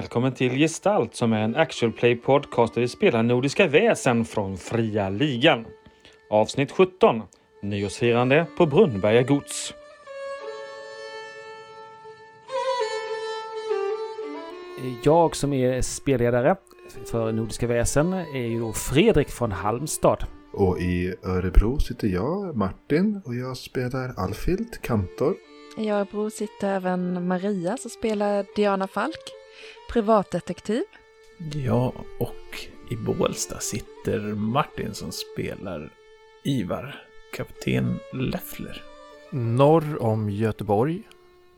[0.00, 4.56] Välkommen till Gestalt som är en actual play podcast där vi spelar Nordiska väsen från
[4.56, 5.64] Fria Ligan.
[6.30, 7.22] Avsnitt 17.
[7.62, 9.74] Nyårsfirande på Brunnberga gods.
[15.02, 16.56] Jag som är spelledare
[17.10, 20.24] för Nordiska väsen är ju då Fredrik från Halmstad.
[20.52, 25.34] Och i Örebro sitter jag, Martin, och jag spelar Alfild, kantor.
[25.76, 29.39] I Örebro sitter även Maria som spelar Diana Falk,
[29.92, 30.82] privatdetektiv.
[31.54, 35.90] Ja, och i Bålsta sitter Martin som spelar
[36.44, 37.02] Ivar,
[37.32, 38.82] kapten Leffler.
[39.30, 41.02] Norr om Göteborg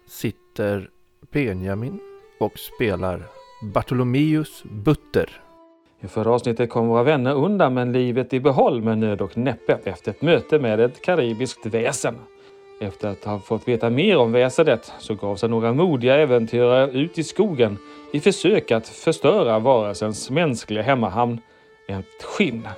[0.06, 0.90] sitter
[1.32, 2.00] Benjamin
[2.38, 3.22] och spelar
[3.62, 5.42] Bartolomeus Butter.
[6.00, 9.78] I förra avsnittet kom våra vänner undan med livet i behåll med nöd och näppe
[9.84, 12.14] efter ett möte med ett karibiskt väsen.
[12.82, 17.18] Efter att ha fått veta mer om väsendet så gav sig några modiga äventyrare ut
[17.18, 17.78] i skogen
[18.12, 21.40] i försök att förstöra varelsens mänskliga hemmahamn,
[21.88, 22.68] ett skinn.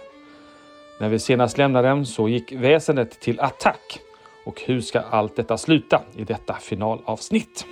[1.01, 4.01] När vi senast lämnade dem så gick väsendet till attack.
[4.47, 7.67] Och hur ska allt detta sluta i detta finalavsnitt?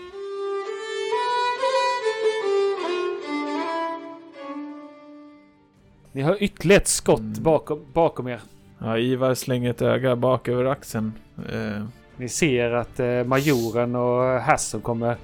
[6.12, 8.40] Ni har ytterligare ett skott bakom, bakom er.
[8.78, 11.12] Ja, Ivar slänger ett öga bak över axeln.
[11.52, 15.16] Eh, Ni ser att eh, majoren och Hasson kommer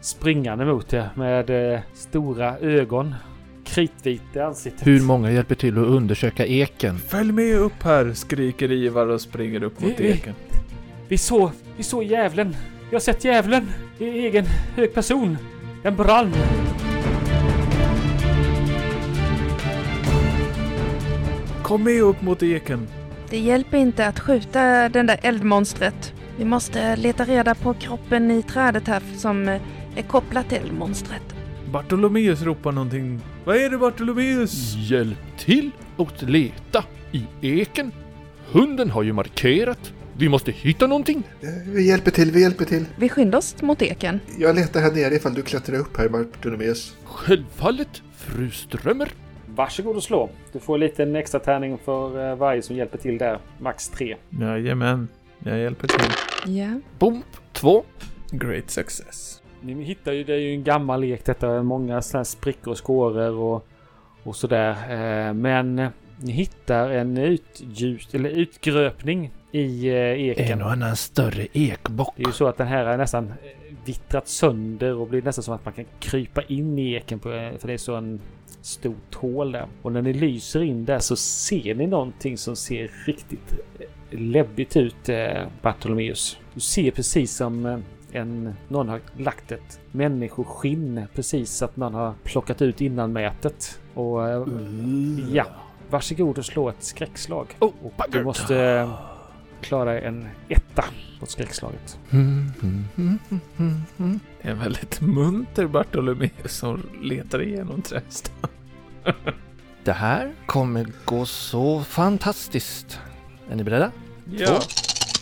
[0.00, 3.14] springande mot er med eh, stora ögon.
[3.64, 4.86] Kritvita i ansiktet.
[4.86, 6.98] Hur många hjälper till att undersöka eken?
[6.98, 10.34] Följ med upp här, skriker Ivar och springer upp mot Vi- vi- eken.
[11.08, 12.56] Vi såg, vi såg djävulen.
[12.90, 13.66] Jag har sett djävulen
[13.98, 14.44] i egen
[14.76, 15.38] hög person.
[15.82, 16.32] Den brann.
[21.62, 22.88] Kom med upp mot eken.
[23.30, 26.14] Det hjälper inte att skjuta den där eldmonstret.
[26.38, 29.60] Vi måste leta reda på kroppen i trädet här som eh,
[29.96, 31.22] är kopplat till eldmonstret.
[31.72, 33.20] Bartolomeus ropar någonting.
[33.44, 34.74] Vad är det Bartolomeus?
[34.76, 37.26] Hjälp till att leta i
[37.60, 37.92] eken.
[38.50, 39.92] Hunden har ju markerat.
[40.16, 41.22] Vi måste hitta någonting.
[41.66, 42.84] Vi hjälper till, vi hjälper till.
[42.96, 44.20] Vi skyndar oss mot eken.
[44.38, 46.96] Jag letar här nere ifall du klättrar upp här, Bartolomeus.
[47.04, 49.08] Självfallet, fru Strömmer.
[49.46, 50.30] Varsågod och slå.
[50.52, 53.38] Du får lite en extra tärning för eh, varje som hjälper till där.
[53.58, 54.16] Max tre.
[54.40, 55.08] Jajamän,
[55.44, 56.12] jag hjälper till.
[56.56, 56.80] Ja.
[56.98, 57.22] Bomb,
[57.52, 57.84] två.
[58.30, 59.42] Great success.
[59.60, 61.62] Ni hittar ju, det är ju en gammal lek detta.
[61.62, 63.66] Många sådana här sprickor och skåror och,
[64.22, 64.70] och sådär.
[64.70, 65.76] Eh, Men
[66.16, 70.52] ni hittar en utljus, eller utgröpning i eh, eken.
[70.52, 72.14] En och annan större ekbock.
[72.16, 73.32] Det är ju så att den här är nästan eh,
[73.84, 77.66] vittrat sönder och blir nästan som att man kan krypa in i eken på, för
[77.66, 78.20] det är så en
[78.60, 79.66] stort hål där.
[79.82, 83.54] Och när ni lyser in där så ser ni någonting som ser riktigt
[84.12, 86.38] läbbigt ut, eh, Bartolomeus.
[86.54, 87.78] Du ser precis som eh,
[88.12, 93.80] en, någon har lagt ett människoskinn precis så att någon har plockat ut innanmätet.
[93.94, 94.46] Och eh,
[95.32, 95.46] ja,
[95.90, 97.56] varsågod och slå ett skräckslag.
[97.58, 97.72] Oh,
[98.08, 98.98] du måste eh,
[99.60, 100.84] klara en etta
[101.20, 101.98] på skräckslaget.
[102.10, 103.18] Mm, mm, mm,
[103.58, 104.20] mm, mm.
[104.42, 108.50] Det är en väldigt munter Bartolomeus som letar igenom trädstammen.
[109.84, 113.00] Det här kommer gå så fantastiskt.
[113.50, 113.90] Är ni beredda?
[114.30, 114.60] Ja.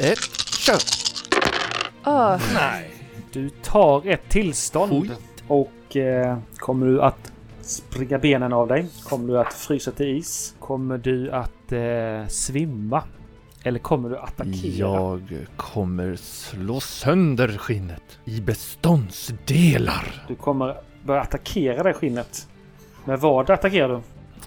[0.00, 0.18] Ett,
[0.58, 0.78] kör!
[2.04, 2.90] Åh, Nej.
[3.32, 5.18] Du tar ett tillstånd Skit.
[5.48, 8.86] och eh, kommer du att springa benen av dig?
[9.04, 10.54] Kommer du att frysa till is?
[10.60, 13.02] Kommer du att eh, svimma?
[13.62, 14.76] Eller kommer du attackera?
[14.78, 20.24] Jag kommer slå sönder skinnet i beståndsdelar.
[20.28, 22.48] Du kommer börja attackera det skinnet.
[23.04, 24.00] Men vad attackerar du?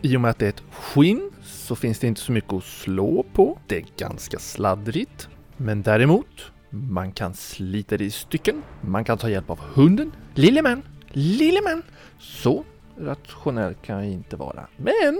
[0.09, 1.31] I och med att det är ett skinn
[1.63, 3.59] så finns det inte så mycket att slå på.
[3.67, 5.27] Det är ganska sladdrigt.
[5.57, 8.63] Men däremot, man kan slita det i stycken.
[8.81, 10.11] Man kan ta hjälp av hunden.
[10.33, 10.81] Lillemän,
[11.11, 11.83] lillemän.
[12.19, 12.63] Så
[12.97, 14.67] rationell kan jag inte vara.
[14.77, 15.19] Men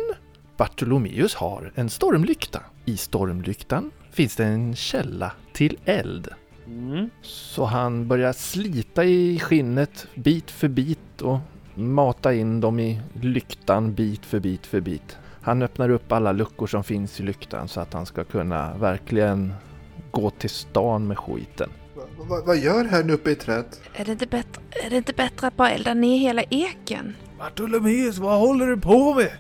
[0.58, 2.62] Bartolomeus har en stormlykta.
[2.86, 6.30] I stormlyktan finns det en källa till eld.
[6.66, 7.10] Mm.
[7.22, 11.40] Så han börjar slita i skinnet bit för bit och
[11.76, 15.18] mata in dem i lyktan bit för bit för bit.
[15.44, 19.54] Han öppnar upp alla luckor som finns i lyktan så att han ska kunna verkligen
[20.12, 21.70] gå till stan med skiten.
[21.96, 23.82] Va, va, vad gör här uppe i trädet?
[23.94, 27.16] är det, inte bättre, är det inte bättre att bara elda ner hela eken?
[27.40, 29.32] Bartolomeus, vad håller du på med?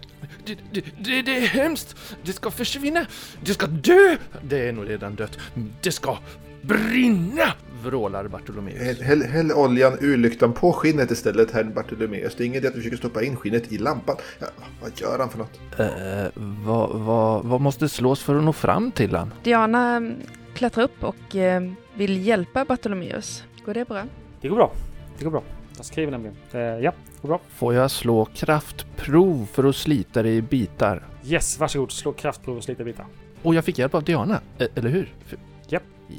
[0.45, 1.95] Det, det, det, det är hemskt!
[2.23, 3.05] Det ska försvinna!
[3.41, 4.17] Det ska dö!
[4.41, 5.39] Det är nog redan dött.
[5.81, 6.17] Det ska
[6.63, 7.43] brinna!
[7.83, 8.81] Vrålar Bartolomeus.
[8.81, 12.35] Häll, häll, häll oljan ur lyktan på skinnet istället, herr Bartolomeus.
[12.35, 14.15] Det är ingen idé att du försöker stoppa in skinnet i lampan.
[14.39, 14.47] Ja,
[14.81, 15.59] vad gör han för något?
[15.79, 19.33] Eh, vad, vad, vad måste slås för att nå fram till han?
[19.43, 20.15] Diana mm,
[20.53, 21.61] klättrar upp och eh,
[21.93, 23.43] vill hjälpa Bartolomeus.
[23.65, 24.03] Går det bra?
[24.41, 24.71] Det går bra.
[25.17, 25.43] Det går bra.
[25.77, 26.35] Jag skriver nämligen.
[26.51, 26.93] Eh, ja.
[27.21, 27.39] Går bra.
[27.55, 31.07] Får jag slå kraftprov för att slita det i bitar?
[31.25, 31.91] Yes, varsågod.
[31.91, 33.05] Slå kraftprov och slita bitar.
[33.41, 35.13] Och jag fick hjälp av Diana, e- eller hur?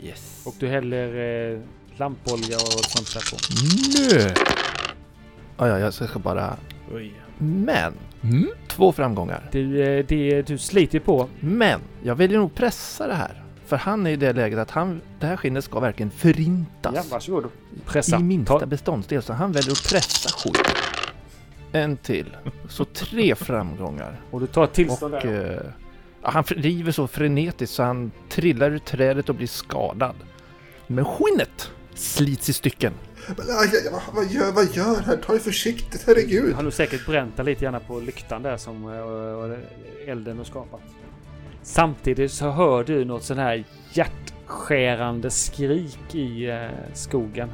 [0.02, 0.42] Yes.
[0.46, 1.08] Och du häller
[1.52, 1.60] eh,
[1.96, 3.36] lampolja och sånt där på.
[4.28, 4.34] Nö!
[5.58, 6.56] Ja, ja, jag ska bara...
[6.94, 7.12] Oj.
[7.38, 7.92] Men!
[8.22, 8.48] Mm.
[8.68, 9.48] Två framgångar.
[9.52, 11.28] Du, eh, det, du sliter på.
[11.40, 11.80] Men!
[12.02, 13.42] Jag väljer nog pressa det här.
[13.66, 16.94] För han är i det läget att han, det här skinnet ska verkligen förintas.
[16.94, 17.50] Ja, varsågod.
[17.86, 18.16] Pressa.
[18.16, 20.62] I minsta Ta, beståndsdel, så han väljer att pressa skit.
[21.72, 22.36] En till.
[22.68, 24.20] Så tre framgångar.
[24.30, 25.52] och du tar ett tillstånd Och där.
[25.52, 25.83] eh,
[26.24, 30.14] han river så frenetiskt så han trillar ur trädet och blir skadad.
[30.86, 32.92] Men skinnet slits i stycken.
[33.26, 35.20] Men, aj, aj, vad, gör, vad gör han?
[35.20, 36.44] Ta det försiktigt, herregud.
[36.44, 39.56] Du har nog säkert bränt dig lite grann på lyktan där som eh, och
[40.06, 40.80] elden har skapat.
[41.62, 47.48] Samtidigt så hör du något sån här hjärtskärande skrik i eh, skogen.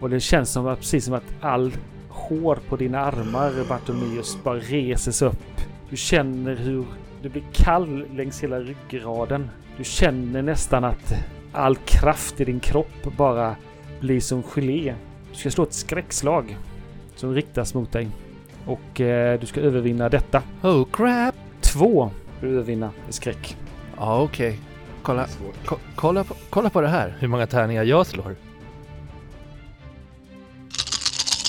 [0.00, 1.72] Och det känns som att, precis som att all
[2.08, 5.60] hår på dina armar, Bartolomeus, bara reses upp.
[5.90, 6.84] Du känner hur
[7.22, 9.50] du blir kall längs hela ryggraden.
[9.76, 11.14] Du känner nästan att
[11.52, 13.56] all kraft i din kropp bara
[14.00, 14.94] blir som gelé.
[15.30, 16.56] Du ska slå ett skräckslag
[17.16, 18.08] som riktas mot dig.
[18.66, 20.42] Och eh, du ska övervinna detta.
[20.62, 21.34] Oh crap!
[21.60, 22.10] Två
[22.40, 23.56] du övervinna i skräck.
[23.96, 24.58] Ja okej.
[25.02, 25.66] Kolla, Svårt.
[25.66, 27.16] ko- kolla, på, kolla på det här.
[27.18, 28.36] Hur många tärningar jag slår.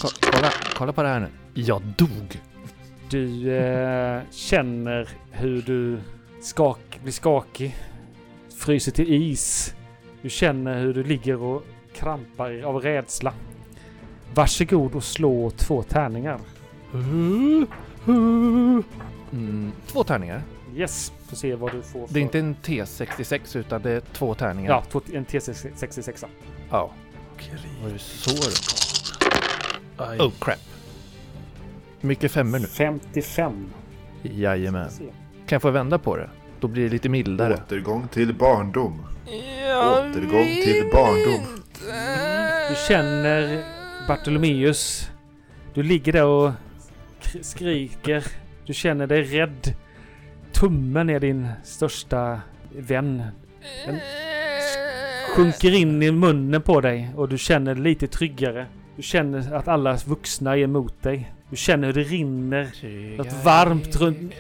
[0.01, 1.27] Ko- kolla, kolla på det här nu.
[1.53, 2.41] Jag dog.
[3.13, 5.99] Du eh, känner hur du
[6.41, 7.75] skak, blir skakig.
[8.57, 9.75] Fryser till is.
[10.21, 11.63] Du känner hur du ligger och
[11.95, 13.33] krampar av rädsla.
[14.33, 16.39] Varsågod och slå två tärningar.
[16.93, 17.67] Mm,
[19.87, 20.41] två tärningar.
[20.75, 22.07] Yes, får se vad du får.
[22.07, 22.13] För.
[22.13, 24.69] Det är inte en T66 utan det är två tärningar.
[24.69, 26.25] Ja, två, en T66.
[26.69, 26.91] Ja.
[27.37, 27.71] Krig.
[27.83, 30.19] Var det så det Aj.
[30.19, 30.72] Oh crap.
[32.05, 32.67] Mycket femmor nu.
[32.67, 33.65] 55.
[34.23, 34.89] Jajamän.
[35.45, 36.29] Kan jag få vända på det?
[36.59, 37.53] Då blir det lite mildare.
[37.53, 39.05] Återgång till barndom.
[39.91, 41.45] Återgång till barndom.
[42.69, 43.63] Du känner
[44.07, 45.09] Bartolomeus.
[45.73, 46.51] Du ligger där och
[47.21, 48.23] kr- skriker.
[48.65, 49.75] Du känner dig rädd.
[50.51, 52.41] Tummen är din största
[52.77, 53.23] vän.
[53.85, 53.99] Den
[55.35, 58.65] sjunker in i munnen på dig och du känner dig lite tryggare.
[58.95, 61.33] Du känner att alla vuxna är emot dig.
[61.53, 62.71] Du känner hur det rinner.
[63.17, 64.33] Något varmt runt-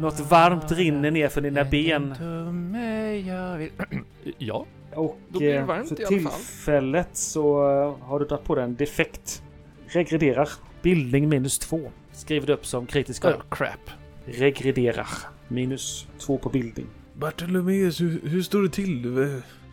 [0.00, 2.14] Något varmt rinner ner för dina ben.
[4.38, 4.66] Ja.
[4.94, 8.74] Och Då blir det eh, för tillfället så eh, har du dragit på dig en
[8.76, 9.42] defekt.
[9.86, 10.48] Regrederar.
[10.82, 11.90] Bildning minus två.
[12.12, 13.24] Skriver du upp som kritisk.
[13.24, 13.90] Oh crap.
[14.24, 15.08] Regrederar.
[15.48, 16.86] Minus två på bildning.
[17.14, 19.08] Bartolomeus, hur, hur står det till?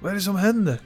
[0.02, 0.80] Vad är det som händer?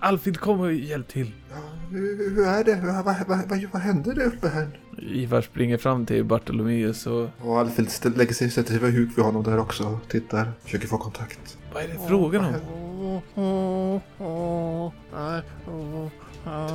[0.00, 1.32] Alfred, kom och hjälp till.
[1.50, 1.56] Ja,
[1.90, 2.80] hur, är det?
[2.84, 4.80] Vad, vad, vad, vad, hände där uppe här?
[4.98, 7.28] Ivar springer fram till Bartolomeus och...
[7.40, 10.52] Och Alfred lägger sig, sätter sig vid huk vid honom där också och tittar.
[10.64, 11.58] Försöker få kontakt.
[11.74, 12.54] Vad är det frågan om?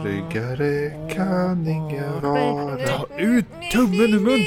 [0.04, 2.78] Tryggare kan ingen vara.
[2.88, 4.46] Ta ut tummen ur munnen!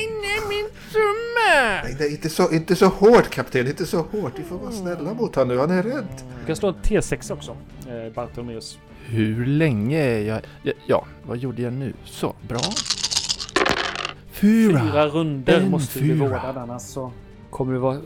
[1.85, 4.33] Nej, nej, inte så, inte så hårt kapten, inte så hårt.
[4.37, 6.07] Vi får vara snälla mot honom nu, han är rädd.
[6.41, 7.57] Du kan slå en T6 också.
[7.89, 8.79] Eh, Bartolomeus.
[9.07, 10.41] Hur länge är jag...
[10.63, 11.93] Ja, ja, vad gjorde jag nu?
[12.05, 12.61] Så, bra.
[14.31, 14.81] Fyra.
[14.81, 16.29] Fyra runder En måste du fyra.
[16.29, 17.13] vårdad annars så
[17.51, 17.99] kommer du vara...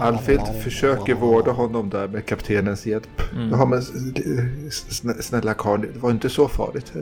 [0.00, 3.22] Alfred försöker vårda honom där med kaptenens hjälp.
[3.32, 3.50] Mm.
[3.50, 3.80] Ja men
[4.70, 6.92] snä- snälla karl, det var inte så farligt.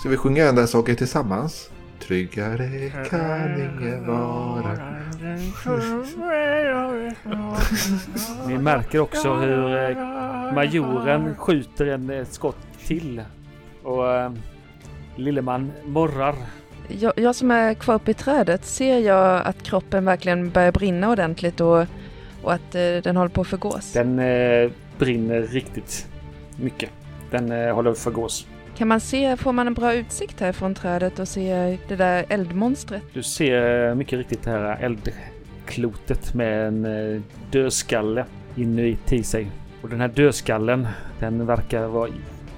[0.00, 1.70] Ska vi sjunga den där saken tillsammans?
[2.06, 4.78] Tryggare kan ingen vara.
[8.46, 9.96] Ni märker också hur eh,
[10.54, 13.22] majoren skjuter en eh, skott till.
[13.82, 14.32] Och eh,
[15.16, 16.34] Lilleman morrar.
[16.88, 21.10] Jag, jag som är kvar uppe i trädet, ser jag att kroppen verkligen börjar brinna
[21.10, 21.86] ordentligt och,
[22.42, 23.92] och att eh, den håller på att förgås?
[23.92, 26.08] Den eh, brinner riktigt
[26.56, 26.90] mycket.
[27.30, 28.46] Den eh, håller på att förgås.
[28.76, 32.24] Kan man se, får man en bra utsikt här från trädet och se det där
[32.28, 33.02] eldmonstret?
[33.12, 38.24] Du ser mycket riktigt det här eldklotet med en eh, dödskalle
[38.56, 39.50] inuti sig.
[39.82, 40.88] Och den här dödskallen,
[41.20, 42.08] den verkar vara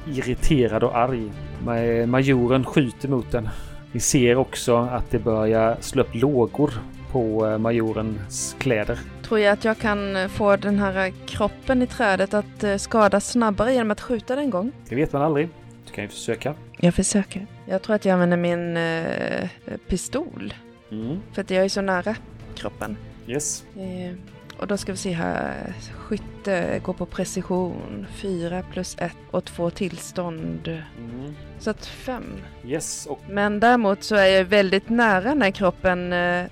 [0.07, 1.31] irriterad och arg.
[1.65, 3.49] Ma- Majoren skjuter mot den.
[3.93, 6.71] Ni ser också att det börjar slå upp lågor
[7.13, 8.99] på eh, majorens kläder.
[9.23, 13.31] Tror jag att jag kan eh, få den här kroppen i trädet att eh, skadas
[13.31, 14.73] snabbare genom att skjuta den en gång?
[14.89, 15.49] Det vet man aldrig.
[15.87, 16.55] Du kan ju försöka.
[16.77, 17.47] Jag försöker.
[17.67, 19.49] Jag tror att jag använder min eh,
[19.89, 20.55] pistol.
[20.91, 21.19] Mm.
[21.33, 22.17] För att jag är så nära
[22.55, 22.97] kroppen.
[23.27, 23.65] Yes.
[23.77, 24.15] Eh,
[24.59, 25.75] Och då ska vi se här.
[25.95, 28.07] Skytte går på precision.
[28.15, 30.69] Fyra plus ett och två tillstånd.
[30.69, 31.35] Mm.
[31.59, 32.25] Så att fem.
[32.65, 36.45] Yes, och Men däremot så är jag väldigt nära den här kroppen, eh,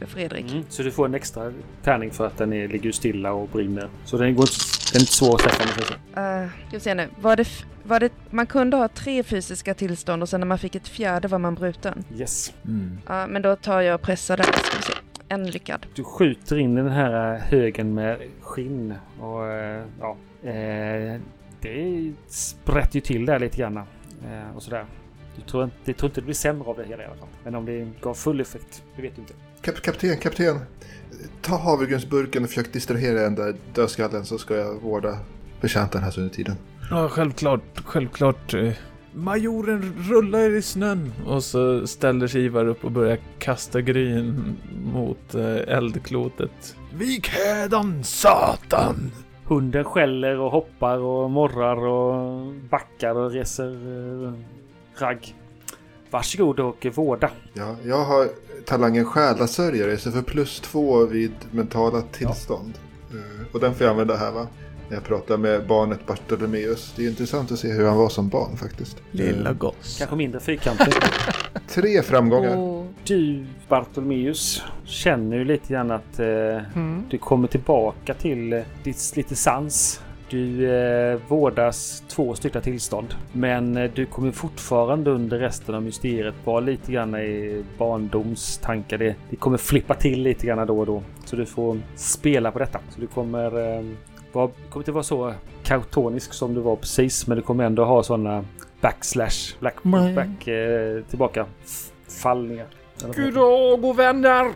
[0.00, 0.52] Fredrik.
[0.52, 3.88] Mm, så du får en extra tärning för att den är, ligger stilla och brinner.
[4.04, 4.54] Så den, går inte,
[4.92, 5.64] den är inte svår att träffa.
[5.64, 7.08] Uh, ska vi se nu.
[7.20, 7.48] Var det,
[7.82, 11.28] var det, man kunde ha tre fysiska tillstånd och sen när man fick ett fjärde
[11.28, 12.04] var man bruten.
[12.16, 12.52] Yes.
[12.64, 12.98] Mm.
[13.06, 14.44] Ja, men då tar jag och pressar där.
[14.44, 14.92] Ska vi se.
[15.28, 15.86] En lyckad.
[15.94, 18.94] Du skjuter in i den här högen med skinn.
[19.20, 20.16] Och eh, ja,
[20.50, 21.20] eh,
[21.60, 23.76] det sprätter ju till där lite grann.
[23.76, 24.84] Eh, och sådär.
[25.36, 27.28] Du tror, inte, jag tror inte det blir sämre av det hela i alla fall.
[27.44, 29.34] Men om det gav full effekt, det vet du inte.
[29.60, 30.58] Kap kapten, kapten.
[31.42, 35.18] Ta havregrynsburken och försök distrahera den där dödskallen så ska jag vårda
[35.60, 36.56] betjänten här under tiden.
[36.90, 38.54] Ja, självklart, självklart.
[39.16, 41.12] Majoren rullar i snön.
[41.26, 44.56] Och så ställer sig Ivar upp och börjar kasta gryn
[44.92, 46.76] mot eh, eldklotet.
[46.94, 49.12] Vik hädan, satan!
[49.44, 53.72] Hunden skäller och hoppar och morrar och backar och reser
[54.26, 54.32] eh,
[55.02, 55.34] ragg.
[56.10, 57.30] Varsågod och vårda.
[57.54, 58.28] Ja, jag har
[58.64, 62.72] talangen själasörjare så för plus två vid mentala tillstånd.
[63.10, 64.46] Eh, Och den får jag använda här va?
[64.88, 66.92] När jag pratar med barnet Bartolomeus.
[66.96, 68.96] Det är intressant att se hur han var som barn faktiskt.
[69.10, 69.96] Lilla Eh, goss.
[69.98, 70.98] Kanske mindre fyrkantigt.
[71.68, 72.56] Tre framgångar.
[72.56, 76.60] Och Du Bartolomeus känner ju lite grann att eh,
[77.10, 80.00] du kommer tillbaka till eh, ditt lite sans.
[80.30, 83.14] Du eh, vårdas två stycken tillstånd.
[83.32, 88.98] Men eh, du kommer fortfarande under resten av mysteriet vara lite grann i barndomstankar.
[88.98, 91.02] Det, det kommer flippa till lite grann då och då.
[91.24, 92.80] Så du får spela på detta.
[92.94, 93.50] Så du kommer,
[94.32, 97.26] du kommer inte vara så kautonisk som du var precis.
[97.26, 98.44] Men du kommer ändå ha sådana
[98.80, 99.82] backslash, black,
[100.14, 101.46] back, eh, tillbaka
[102.22, 102.66] fallningar.
[103.16, 104.52] Goddag och vänner!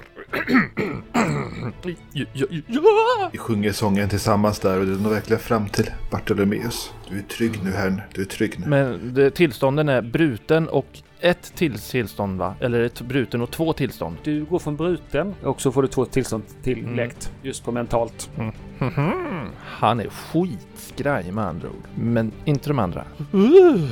[2.12, 3.28] Ja, ja, ja.
[3.32, 6.92] Vi sjunger sången tillsammans där och det når verkligen fram till Bartolomeus.
[7.10, 8.66] Du är trygg nu herrn, du är trygg nu.
[8.66, 10.86] Men det, tillstånden är bruten och
[11.20, 12.54] ett till tillstånd va?
[12.60, 14.16] Eller ett bruten och två tillstånd.
[14.22, 17.30] Du går från bruten och så får du två tillstånd tilläggt.
[17.30, 17.38] Mm.
[17.42, 18.30] Just på mentalt.
[18.78, 19.48] Mhm.
[19.60, 21.84] Han är skitskraj med andra ord.
[21.94, 23.04] Men inte de andra.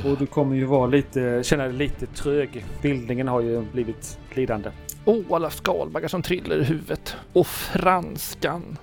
[0.05, 2.65] Och du kommer ju vara lite, känna dig lite trög.
[2.81, 4.69] Bildningen har ju blivit lidande.
[5.09, 7.15] Åh, alla skalbaggar som trillar i huvudet.
[7.33, 8.77] Och franskan.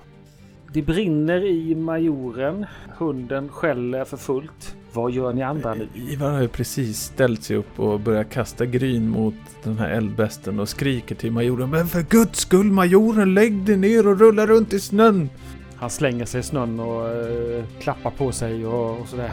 [0.73, 2.65] Det brinner i majoren.
[2.97, 4.75] Hunden skäller för fullt.
[4.93, 5.87] Vad gör ni andra nu?
[5.95, 10.59] Ivar har ju precis ställt sig upp och börjat kasta gryn mot den här eldbesten
[10.59, 11.69] och skriker till majoren.
[11.69, 15.29] Men för guds skull majoren, lägg dig ner och rulla runt i snön!
[15.75, 19.31] Han slänger sig i snön och eh, klappar på sig och, och sådär.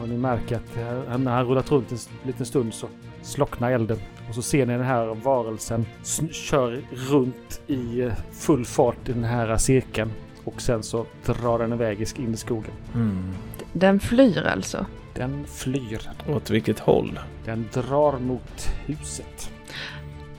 [0.00, 2.86] Och ni märker att eh, när han rullat runt en liten stund så
[3.22, 3.98] slocknar elden.
[4.32, 5.86] Och så ser ni den här varelsen
[6.30, 10.10] kör runt i eh, full fart i den här cirkeln.
[10.44, 12.70] Och sen så drar den iväg in i skogen.
[12.94, 13.34] Mm.
[13.72, 14.86] den flyr alltså.
[15.14, 16.10] Den flyr.
[16.28, 17.20] Åt vilket håll?
[17.44, 19.50] Den drar mot huset.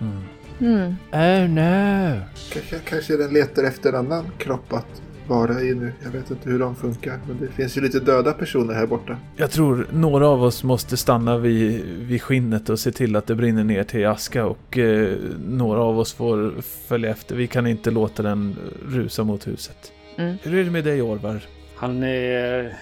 [0.01, 0.23] Mm.
[0.59, 0.95] Mm.
[1.11, 2.21] Oh no!
[2.53, 5.93] Kanske, kanske den letar efter en annan kropp att vara i nu.
[6.03, 7.19] Jag vet inte hur de funkar.
[7.27, 9.17] Men det finns ju lite döda personer här borta.
[9.35, 13.35] Jag tror några av oss måste stanna vid, vid skinnet och se till att det
[13.35, 17.35] brinner ner till aska och eh, några av oss får följa efter.
[17.35, 18.55] Vi kan inte låta den
[18.87, 19.91] rusa mot huset.
[20.17, 20.37] Mm.
[20.43, 21.43] Hur är det med dig Orvar?
[21.75, 22.77] Han är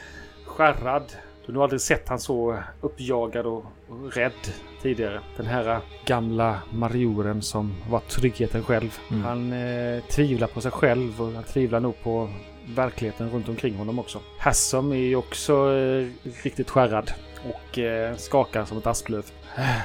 [0.46, 1.04] skärrad.
[1.46, 3.66] Du har nog aldrig sett han så uppjagad och,
[4.12, 4.32] rädd
[4.82, 5.22] tidigare.
[5.38, 9.00] Den här gamla marioren som var tryggheten själv.
[9.10, 9.24] Mm.
[9.24, 12.30] Han eh, tvivlar på sig själv och han tvivlar nog på
[12.76, 14.20] verkligheten runt omkring honom också.
[14.38, 16.08] Hassom är ju också eh,
[16.44, 17.12] riktigt skärrad
[17.50, 19.26] och eh, skakar som ett asplöv.
[19.58, 19.82] Eh,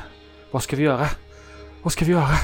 [0.51, 1.07] vad ska vi göra?
[1.83, 2.35] Vad ska vi göra?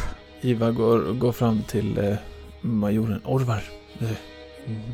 [0.41, 2.17] Ivar går, går fram till eh,
[2.61, 3.21] majoren.
[3.25, 3.63] Orvar,
[4.01, 4.09] eh,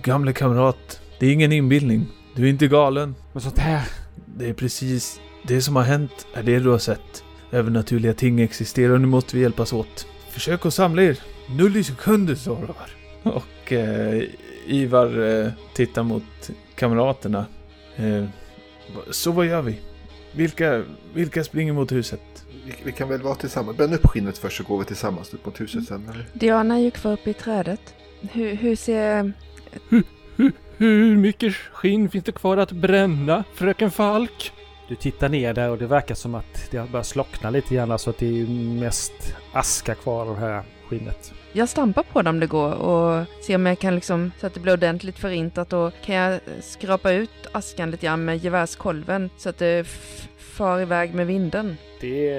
[0.03, 1.01] gamle kamrat.
[1.19, 2.07] Det är ingen inbildning.
[2.35, 3.15] Du är inte galen.
[3.33, 4.08] Men sånt här.
[4.39, 7.25] Det är precis det som har hänt är det du har sett.
[7.51, 10.07] Övernaturliga ting existerar och nu måste vi hjälpas åt.
[10.31, 11.19] Försök att samla er.
[11.57, 12.91] Null i sekunder, sa Orvar.
[13.23, 14.23] Och eh,
[14.67, 17.47] Ivar eh, tittar mot kamraterna.
[17.97, 18.25] Eh,
[19.11, 19.81] så vad gör vi?
[20.33, 22.45] Vilka, vilka springer mot huset?
[22.67, 23.77] Vi, vi kan väl vara tillsammans.
[23.77, 26.09] Bränn upp skinnet först så går vi tillsammans upp mot huset sen.
[26.09, 26.27] Eller?
[26.33, 27.95] Diana gick kvar uppe i trädet.
[28.21, 29.33] Hur, hur ser...
[29.89, 30.03] Hur
[31.17, 34.53] mycket skinn finns det kvar att bränna, fröken Falk?
[34.89, 37.99] Du tittar ner där och det verkar som att det har börjat slockna lite grann
[37.99, 38.49] så att det är ju
[38.81, 39.13] mest
[39.53, 41.33] aska kvar av det här skinnet.
[41.53, 44.61] Jag stampar på dem det går och ser om jag kan liksom, så att det
[44.61, 49.59] blir ordentligt förintat och kan jag skrapa ut askan lite grann med gevärskolven så att
[49.59, 50.29] det f-
[50.59, 51.77] far iväg med vinden.
[52.01, 52.31] Det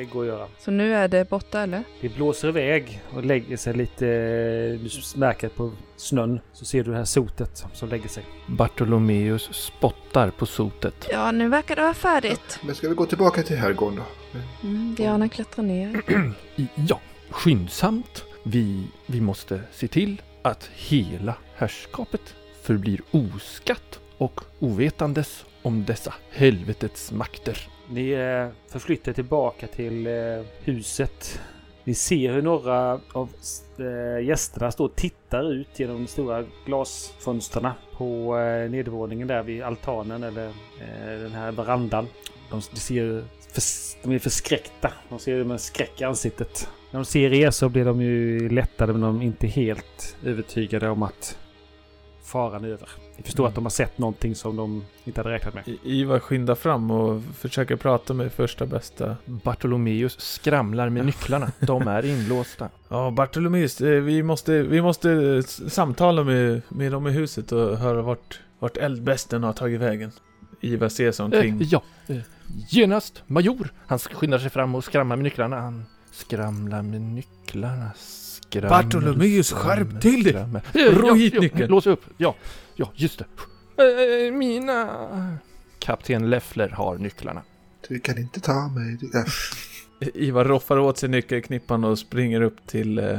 [0.00, 0.46] eh, går att göra.
[0.58, 1.82] Så nu är det borta eller?
[2.00, 4.06] Det blåser iväg och lägger sig lite...
[4.08, 8.24] eh, Du märker på snön så ser du det här sotet som lägger sig.
[8.46, 11.08] Bartolomeus spottar på sotet.
[11.12, 12.58] Ja, nu verkar det vara färdigt.
[12.62, 13.96] Men ska vi gå tillbaka till herrgården
[14.32, 14.38] då?
[14.68, 16.00] Mm, Diana klättrar ner.
[16.88, 18.24] Ja, skyndsamt.
[18.42, 27.12] Vi, vi måste se till att hela herrskapet förblir oskatt och ovetandes om dessa helvetets
[27.12, 27.68] makter.
[27.90, 30.12] Ni eh, förflyttar tillbaka till eh,
[30.60, 31.40] huset.
[31.84, 33.28] Ni ser hur några av
[33.78, 38.34] eh, gästerna står och tittar ut genom de stora glasfönsterna på
[38.70, 40.52] nedervåningen där vid altanen eller
[41.22, 42.06] den här verandan.
[42.50, 43.24] De, ser,
[44.02, 44.92] de är förskräckta.
[45.08, 46.68] De ser med skräck i ansiktet.
[46.90, 50.88] När de ser er så blir de ju lättade men de är inte helt övertygade
[50.88, 51.38] om att
[52.28, 52.88] faran över.
[53.16, 53.48] Ni förstår Mm.
[53.48, 55.68] att de har sett någonting som de inte hade räknat med.
[55.68, 59.16] I- Ivar skyndar fram och försöker prata med första bästa.
[59.24, 61.52] Bartolomeus skramlar med nycklarna.
[61.60, 62.68] De är inlåsta.
[62.88, 67.78] Ja, Bartolomeus, eh, vi måste, vi måste eh, samtala med, med dem i huset och
[67.78, 70.10] höra vart, vart eldbesten har tagit vägen.
[70.60, 71.58] Ivar ser sig omkring.
[71.62, 72.16] ja, eh,
[72.68, 73.68] genast, major.
[73.86, 75.60] Han skyndar sig fram och skramlar med nycklarna.
[75.60, 77.90] Han skramlar med nycklarna.
[78.48, 80.46] Skramlar, Bartolomeus, skärp till dig!
[80.74, 81.70] Ro hit ja, nyckeln.
[81.70, 82.04] Lås upp.
[82.16, 82.34] Ja,
[82.76, 83.24] ja, just det.
[83.82, 85.38] Eh, mina...
[85.78, 87.42] Kapten Leffler har nycklarna.
[87.88, 88.98] Du kan inte ta mig.
[89.00, 89.18] Du...
[89.18, 89.24] Äh.
[90.14, 93.18] Ivar roffar åt sig nyckelknippan och springer upp till eh,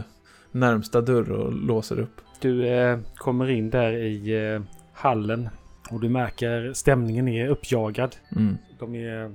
[0.51, 2.21] närmsta dörr och låser upp.
[2.41, 4.61] Du eh, kommer in där i eh,
[4.93, 5.49] hallen
[5.89, 8.15] och du märker stämningen är uppjagad.
[8.35, 8.57] Mm.
[8.79, 9.31] De är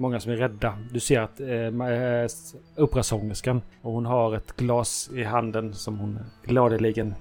[0.00, 0.78] många som är rädda.
[0.90, 2.30] Du ser att eh, eh,
[2.76, 7.14] operasångerskan och hon har ett glas i handen som hon gladeligen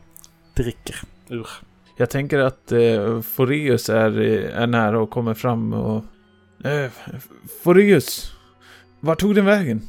[0.56, 0.96] dricker
[1.30, 1.48] ur.
[1.98, 6.04] Jag tänker att eh, Foreus är, är nära och kommer fram och...
[6.66, 6.92] Eh,
[7.64, 8.32] Foreus!
[9.00, 9.82] Vart tog den vägen?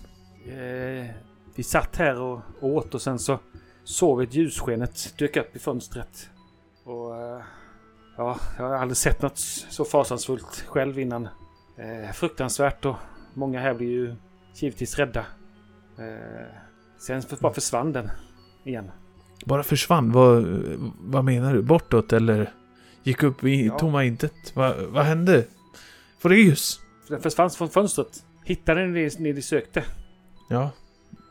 [0.47, 1.11] Eh,
[1.55, 3.39] vi satt här och åt och sen så
[3.85, 6.31] såg vi ett ljusskenet dök upp i fönstret.
[6.85, 7.41] Och eh,
[8.17, 9.39] ja, jag har aldrig sett något
[9.69, 11.29] så fasansfullt själv innan.
[11.81, 12.97] Eh, fruktansvärt och
[13.35, 14.15] många här blir ju
[14.55, 15.27] givetvis rädda.
[15.99, 16.47] Eh,
[16.99, 18.11] sen för, bara försvann den
[18.65, 18.91] igen.
[19.45, 20.13] Bara försvann?
[20.13, 20.45] Vad,
[21.01, 21.63] vad menar du?
[21.63, 22.53] Bortåt eller?
[23.03, 23.79] Gick upp i Ja.
[23.79, 24.57] tomma intet?
[24.57, 25.45] Va, vad hände?
[26.19, 26.81] Foreus!
[27.09, 28.25] Den försvann från fönstret.
[28.45, 29.85] Hittade ni det ni sökte?
[30.49, 30.71] Ja,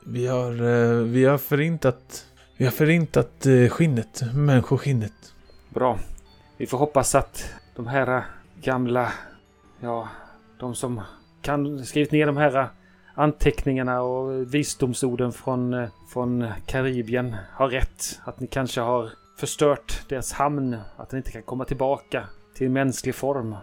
[0.06, 2.26] vi har, eh, vi har förintat...
[2.58, 5.34] Vi har förintat eh, skinnet, människoskinnet.
[5.70, 6.00] Bra.
[6.58, 8.24] Vi får hoppas att de här
[8.62, 9.12] gamla,
[9.80, 10.08] ja,
[10.60, 11.02] de som
[11.42, 12.68] kan skrivit ner de här
[13.14, 18.20] anteckningarna och visdomsorden från, eh, från Karibien har rätt.
[18.24, 22.24] Att ni kanske har förstört deras hamn, att den inte kan komma tillbaka
[22.56, 23.56] till mänsklig form.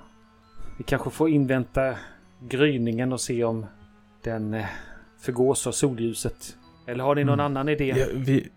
[0.78, 1.94] Vi kanske får invänta
[2.48, 3.66] gryningen och se om
[4.22, 4.66] den eh,
[5.20, 6.56] förgås av solljuset.
[6.86, 7.46] Eller har ni någon Mm.
[7.46, 7.94] annan idé?
[7.98, 8.48] Ja, vi,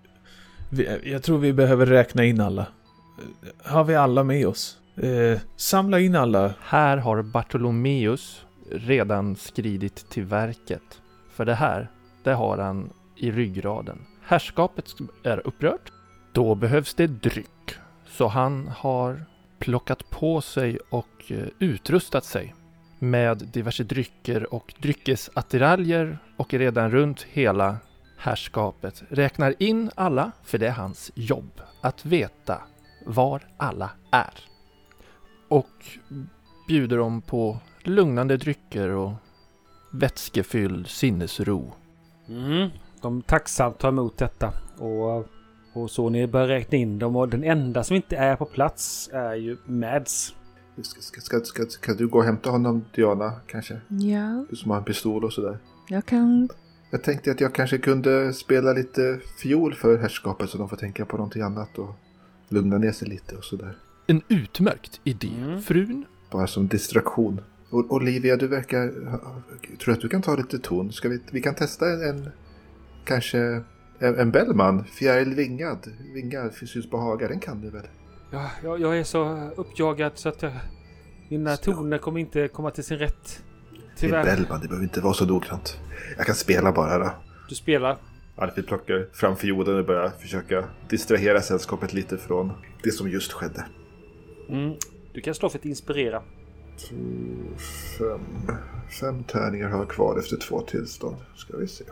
[0.70, 2.62] vi, jag tror vi behöver räkna in alla.
[2.62, 4.79] Eh, Har vi alla med oss?
[5.02, 6.54] Eh, samla in alla.
[6.62, 11.02] Här har Bartolomeus redan skridit till verket.
[11.30, 11.92] För det här,
[12.24, 14.06] det har han i ryggraden.
[14.24, 14.86] Herrskapet
[15.24, 15.92] är upprört.
[16.34, 17.76] Då behövs det dryck.
[18.08, 19.26] Så han har
[19.60, 22.56] plockat på sig och eh, utrustat sig
[23.00, 27.78] med diverse drycker och dryckesattiraljer och är redan runt hela
[28.18, 29.04] herrskapet.
[29.10, 32.62] Räknar in alla, för det är hans jobb att veta
[33.06, 34.50] var alla är.
[35.50, 35.86] Och
[36.68, 39.12] bjuder dem på lugnande drycker och
[39.92, 41.74] vätskefylld sinnesro.
[42.28, 42.70] Mm.
[43.02, 44.54] De tacksamt tar emot detta.
[44.78, 45.26] Och,
[45.74, 47.16] och så ni börjar räkna in dem.
[47.16, 50.36] Och den enda som inte är på plats är ju Mads.
[50.82, 53.82] Ska, ska, ska, ska, ska du gå och hämta honom, Diana, kanske?
[53.88, 55.58] Ja, Du som har en pistol och sådär.
[55.90, 56.50] jag kan...
[56.92, 61.06] Jag tänkte att jag kanske kunde spela lite fiol för herrskapet så de får tänka
[61.06, 61.96] på någonting annat och
[62.50, 63.78] lugna ner sig lite och sådär.
[64.10, 65.30] En utmärkt idé.
[65.38, 65.62] Mm.
[65.62, 66.06] Frun?
[66.32, 67.42] Bara som distraktion.
[67.70, 68.88] Olivia, du verkar...
[69.78, 70.92] Tror du att du kan ta lite ton?
[70.92, 72.02] Ska vi, vi kan testa en...
[72.02, 72.30] en
[73.06, 73.40] kanske
[74.00, 74.84] en, en Bellman?
[74.84, 75.92] Fjäril vingad.
[76.14, 77.28] Vingar syns på Haga.
[77.28, 77.88] Den kan du väl?
[78.32, 80.52] Ja, jag, jag är så uppjagad så att jag,
[81.30, 81.64] mina Så.
[81.74, 83.44] toner kommer inte komma till sin rätt.
[83.72, 84.24] Det är Tyvärr.
[84.24, 84.62] Bellman.
[84.62, 85.80] Det behöver inte vara så noggrant.
[86.18, 87.12] Jag kan spela bara då.
[87.50, 87.98] Du spelar.
[88.36, 92.52] Alfred plockar fram fiolen och börjar försöka distrahera sällskapet lite från
[92.84, 93.66] det som just skedde.
[94.50, 94.76] Mm.
[95.14, 96.22] Du kan slå för att inspirera.
[97.98, 98.56] Fem,
[99.00, 101.18] fem tärningar har jag kvar efter två tillstånd.
[101.36, 101.84] Ska vi se.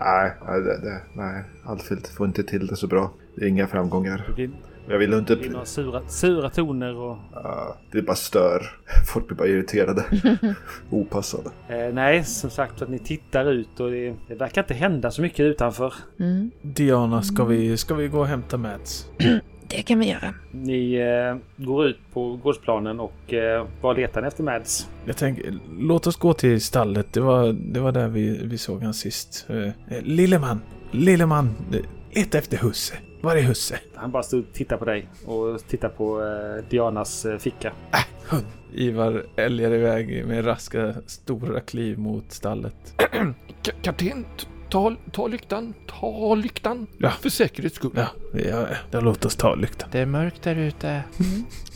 [0.00, 1.44] Nej, nej, det, det, nej.
[1.64, 3.12] Alfhild får inte till det så bra.
[3.34, 4.32] Det är inga framgångar.
[4.34, 4.50] Blir,
[4.88, 5.34] Jag vill inte...
[5.34, 7.16] det blir några sura, sura toner och...
[7.34, 8.62] Ja, det bara stör.
[9.12, 10.04] Folk blir bara irriterade.
[10.90, 11.50] Opassade.
[11.68, 15.22] Eh, nej, som sagt att ni tittar ut och det, det verkar inte hända så
[15.22, 15.94] mycket utanför.
[16.20, 16.50] Mm.
[16.62, 19.08] Diana, ska vi, ska vi gå och hämta Mads?
[19.68, 20.34] Det kan vi göra.
[20.50, 24.88] Ni eh, går ut på gårdsplanen och eh, vad letar ni efter Mads?
[25.04, 27.12] Jag tänker, låt oss gå till stallet.
[27.12, 29.46] Det var, det var där vi, vi såg han sist.
[29.48, 30.60] Eh, eh, Lilleman!
[30.90, 31.54] Lilleman!
[31.72, 31.80] eh,
[32.14, 32.94] Leta efter husse.
[33.20, 33.78] Var är husse?
[33.94, 37.72] Han bara står och tittar på dig och tittar på eh, Dianas eh, ficka.
[38.28, 38.44] Hund.
[38.74, 42.74] Ivar älgar iväg med raska stora kliv mot stallet.
[43.62, 45.74] Ka- Kapten, t- ta, ta lyktan.
[45.86, 46.86] Ta lyktan.
[46.98, 47.10] Ja.
[47.10, 47.90] För säkerhets skull.
[47.94, 49.88] Ja, ja, ja låt oss ta lyktan.
[49.92, 51.02] Det är mörkt där ute.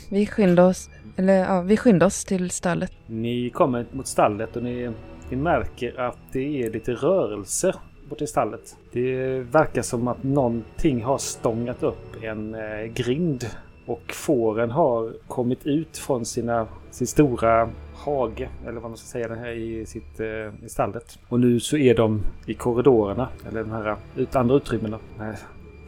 [0.09, 2.91] Vi skyndar oss, eller ja, vi skyndar oss till stallet.
[3.07, 4.91] Ni kommer mot stallet och ni,
[5.29, 7.73] ni märker att det är lite rörelse
[8.11, 8.77] borta i stallet.
[8.91, 13.45] Det verkar som att någonting har stångat upp en eh, grind
[13.85, 19.27] och fåren har kommit ut från sina, sin stora hage, eller vad man ska säga,
[19.27, 21.19] den här i, sitt, eh, i stallet.
[21.29, 25.35] Och nu så är de i korridorerna, eller de här ut, andra utrymmena, de här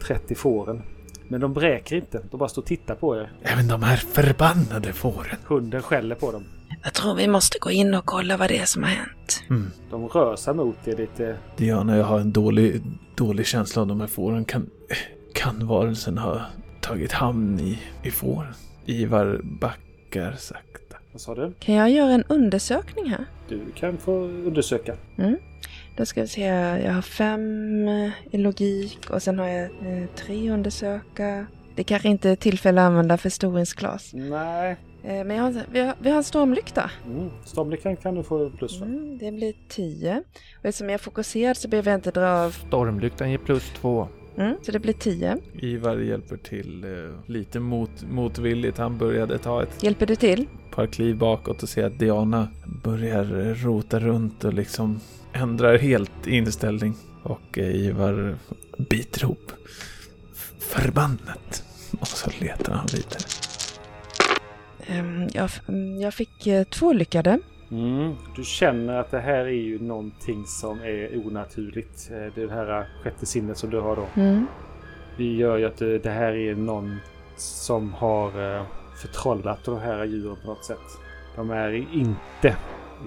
[0.07, 0.81] 30 fåren.
[1.27, 3.31] Men de bräker inte, de bara står och tittar på er.
[3.41, 5.37] Även de här förbannade fåren.
[5.45, 6.43] Hunden skäller på dem.
[6.83, 9.43] Jag tror vi måste gå in och kolla vad det är som har hänt.
[9.49, 9.71] Mm.
[9.89, 12.81] De rör sig mot er lite Diana, jag har en dålig,
[13.15, 14.45] dålig känsla av de här fåren.
[14.45, 14.69] Kan,
[15.33, 16.41] kan varelsen ha
[16.81, 18.53] tagit hamn i, i fåren?
[18.85, 20.97] Ivar backar sakta.
[21.11, 21.53] Vad sa du?
[21.59, 23.25] Kan jag göra en undersökning här?
[23.49, 24.95] Du kan få undersöka.
[25.97, 26.41] Då ska vi se,
[26.85, 31.45] jag har fem eh, i logik och sen har jag eh, tre undersöka.
[31.75, 34.09] Det kanske inte är tillfälle att använda förstoringsglas.
[34.13, 34.77] Nej.
[35.03, 36.91] Eh, men jag har, vi, har, vi har en stormlykta.
[37.05, 37.29] Mm.
[37.45, 38.85] Stormlyktan kan du få plus för.
[38.85, 40.23] Mm, det blir tio.
[40.59, 42.51] Och eftersom jag är fokuserad så behöver jag inte dra av.
[42.51, 44.07] Stormlyktan ger plus två.
[44.37, 45.37] Mm, så det blir tio.
[45.59, 48.77] Ivar hjälper till eh, lite mot, motvilligt.
[48.77, 50.47] Han började ta ett Hjälper du till?
[50.75, 52.47] par kliv bakåt och ser att Diana
[52.83, 54.99] börjar eh, rota runt och liksom
[55.33, 56.95] ändrar helt inställning.
[57.23, 58.35] Och eh, Ivar
[58.77, 59.51] biter ihop.
[60.59, 61.63] Förbannat!
[61.99, 63.42] Och så letar han vidare.
[64.87, 67.39] Ehm, jag, mm, jag fick eh, två lyckade.
[67.71, 68.15] Mm.
[68.35, 72.09] Du känner att det här är ju någonting som är onaturligt.
[72.11, 74.21] Eh, Det är det här sjätte sinnet som du har då.
[74.21, 74.45] Mm.
[75.17, 76.97] Det gör ju att det här är någon
[77.35, 78.63] som har eh,
[79.01, 80.99] förtrollat de här djuren på något sätt.
[81.35, 82.55] De är inte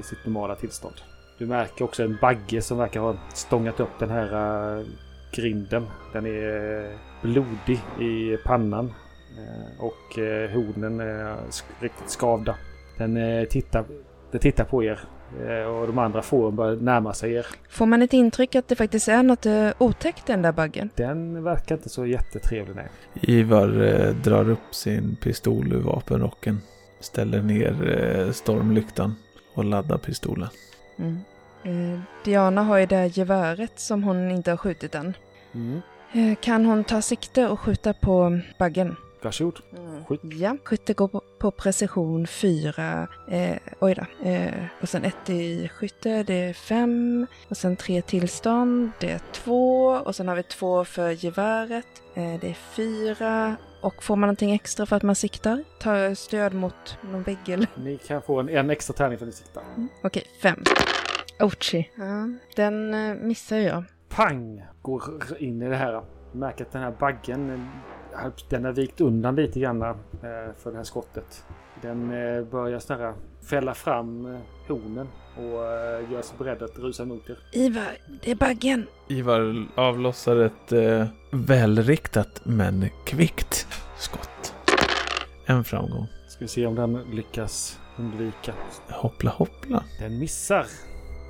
[0.01, 0.95] i sitt normala tillstånd.
[1.39, 4.85] Du märker också en bagge som verkar ha stångat upp den här eh,
[5.33, 5.87] grinden.
[6.13, 6.91] Den är eh,
[7.23, 8.93] blodig i pannan.
[9.37, 11.37] Eh, Och eh, hornen är
[11.81, 12.55] riktigt skavda.
[12.99, 13.85] Den eh, tittar,
[14.31, 15.01] den tittar på er.
[15.81, 17.47] Och de andra fåren börjar närma sig er.
[17.69, 19.47] Får man ett intryck att det faktiskt är något
[19.79, 20.91] otäckt den där baggen?
[20.95, 22.89] Den verkar inte så jättetrevlig nej.
[23.21, 26.61] Ivar eh, drar upp sin pistol ur vapenrocken.
[27.01, 29.15] Ställer ner eh, stormlyktan
[29.55, 30.49] och laddar pistolen.
[30.99, 31.21] Mm.
[31.65, 35.17] Eh, Diana har ju det här geväret som hon inte har skjutit än.
[35.55, 35.81] Mm.
[36.13, 38.97] Eh, kan hon ta sikte och skjuta på baggen?
[39.27, 39.61] Varsågod.
[40.09, 40.21] Skjut.
[40.23, 43.09] Ja, skytte går på, på precision 4.
[43.29, 44.29] Eh, oj då.
[44.29, 47.27] Eh, och sen ett i skytte, det är 5.
[47.49, 49.87] Och sen tre tillstånd, det är 2.
[49.87, 53.57] Och sen har vi två för geväret, eh, det är 4.
[53.81, 55.65] Och får man någonting extra för att man siktar?
[55.81, 57.69] Tar stöd mot någon vägg eller?
[57.77, 59.63] Ni kan få en, en extra tärning för att ni siktar.
[60.03, 60.63] Okej, 5.
[61.41, 61.87] Ouchie.
[61.95, 63.85] Ja, den eh, missar jag.
[64.09, 64.63] Pang!
[64.83, 65.03] Går
[65.39, 66.05] in i det här.
[66.33, 67.69] Märker att den här baggen
[68.49, 69.95] den har vikt undan lite grann eh,
[70.59, 71.45] för det här skottet.
[71.83, 73.15] Den eh, börjar snarare
[73.51, 77.39] fälla fram eh, hornen och gör sig beredd att rusa mot er.
[77.53, 78.87] Ivar, det är baggen.
[79.09, 83.67] Ivar avlossar ett eh, välriktat men kvickt
[83.99, 84.55] skott.
[85.47, 86.07] En framgång.
[86.29, 88.53] Ska vi se om den lyckas undvika.
[88.91, 89.85] Hoppla hoppla.
[90.01, 90.67] Den missar.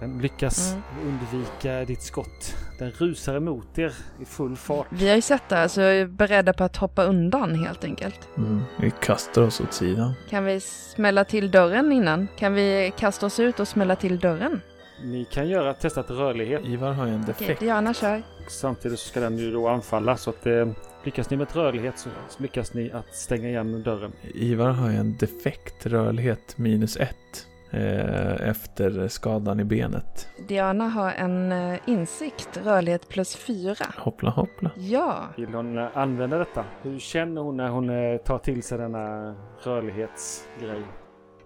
[0.00, 0.82] Den lyckas Mm.
[1.08, 2.54] undvika ditt skott.
[2.78, 4.86] Den rusar emot er i full fart.
[4.90, 7.84] Vi har ju sett det här så jag är beredda på att hoppa undan helt
[7.84, 8.28] enkelt.
[8.36, 8.62] Mm.
[8.80, 10.12] Vi kastar oss åt sidan.
[10.30, 12.28] Kan vi smälla till dörren innan?
[12.38, 14.60] Kan vi kasta oss ut och smälla till dörren?
[15.04, 16.62] Ni kan göra ett testat rörlighet.
[16.64, 17.60] Ivar har ju en Okej, defekt.
[17.60, 18.22] Diana kör.
[18.48, 20.68] Samtidigt så ska den ju då anfalla så att eh,
[21.04, 24.12] lyckas ni med rörlighet så så lyckas ni att stänga igen dörren.
[24.34, 27.46] Ivar har ju en defekt rörlighet minus ett.
[27.76, 30.28] Eh, efter skadan i benet.
[30.48, 33.86] Diana har en eh, insikt, rörlighet plus fyra.
[33.96, 34.70] Hoppla hoppla.
[34.76, 36.64] Ja, Vill hon eh, använda detta?
[36.82, 40.82] Hur känner hon när hon tar till sig denna rörlighetsgrej?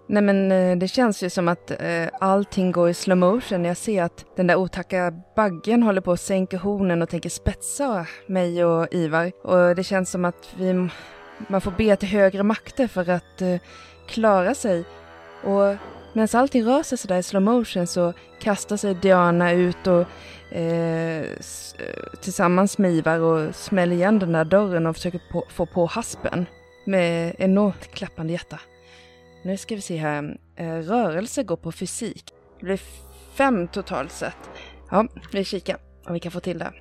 [0.06, 3.64] Nej men det känns ju som att eh, allting går i slow motion.
[3.64, 8.06] Jag ser att den där otacka baggen håller på att sänka hornen och tänker spetsa
[8.26, 9.32] mig och Ivar.
[9.42, 10.88] Och det känns som att vi,
[11.48, 13.56] man får be till högre makter för att eh,
[14.08, 14.84] klara sig.
[15.44, 15.76] Och
[16.12, 20.04] medan allting rör sig sådär i slow motion så kastar sig Diana ut och
[20.56, 21.24] eh, eh,
[22.20, 26.46] tillsammans med Ivar och smäller igen den där dörren och försöker på, få på haspen
[26.84, 28.60] med enormt klappande hjärta.
[29.42, 30.38] Nu ska vi se här.
[30.56, 32.24] Eh, rörelse går på fysik.
[32.58, 32.80] Det blir
[33.34, 34.50] fem totalt sett.
[34.90, 36.72] Ja, vi kikar om vi kan få till det.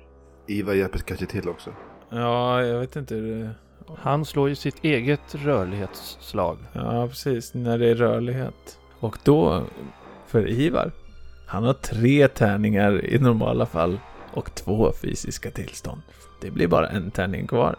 [0.46, 1.74] Ivar hjälper kanske till också.
[2.10, 3.50] Ja, jag vet inte hur det...
[3.98, 6.58] Han slår ju sitt eget rörlighetsslag.
[6.72, 7.54] Ja, precis.
[7.54, 8.79] När det är rörlighet.
[9.00, 9.64] Och då,
[10.26, 10.92] för Ivar,
[11.46, 14.00] han har tre tärningar i normala fall
[14.32, 16.02] och två fysiska tillstånd.
[16.40, 17.76] Det blir bara en tärning kvar.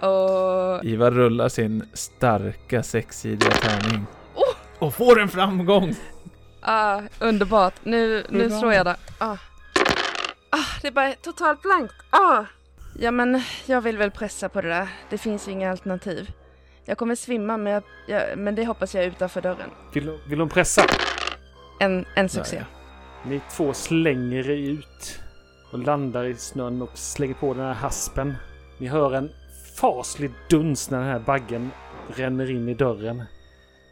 [0.00, 4.06] Och Ivar rullar sin starka sexsidiga tärning.
[4.34, 4.86] Oh!
[4.86, 5.94] Och får en framgång!
[6.60, 7.74] ah, underbart.
[7.82, 8.96] Nu, nu slår jag där.
[9.18, 9.36] Ah.
[10.50, 11.94] ah, det är bara totalt blankt.
[12.10, 12.44] Ah.
[13.00, 14.88] Ja, men jag vill väl pressa på det där.
[15.10, 16.30] Det finns inga alternativ.
[16.88, 19.70] Jag kommer svimma, men, jag, jag, men det hoppas jag är utanför dörren.
[19.92, 20.82] Vill, vill hon pressa?
[21.80, 22.56] En, en succé.
[22.56, 22.66] Där,
[23.30, 25.20] Ni två slänger er ut
[25.72, 28.34] och landar i snön och slänger på den här haspen.
[28.78, 29.30] Ni hör en
[29.76, 31.70] faslig duns när den här baggen
[32.16, 33.24] ränner in i dörren.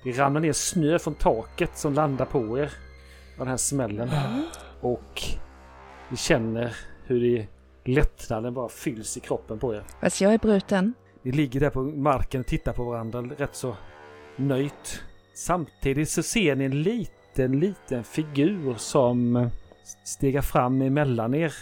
[0.04, 2.72] Det ramlar ner snö från taket som landar på er
[3.32, 4.10] av den här smällen.
[4.80, 5.22] Och
[6.10, 7.46] ni känner hur det
[7.84, 9.84] lättnaden bara fylls i kroppen på er.
[10.00, 10.94] Fast jag är bruten.
[11.26, 13.76] Ni ligger där på marken och tittar på varandra rätt så
[14.36, 15.02] nöjt.
[15.34, 19.48] Samtidigt så ser ni en liten, liten figur som
[20.04, 21.54] stegar fram emellan er.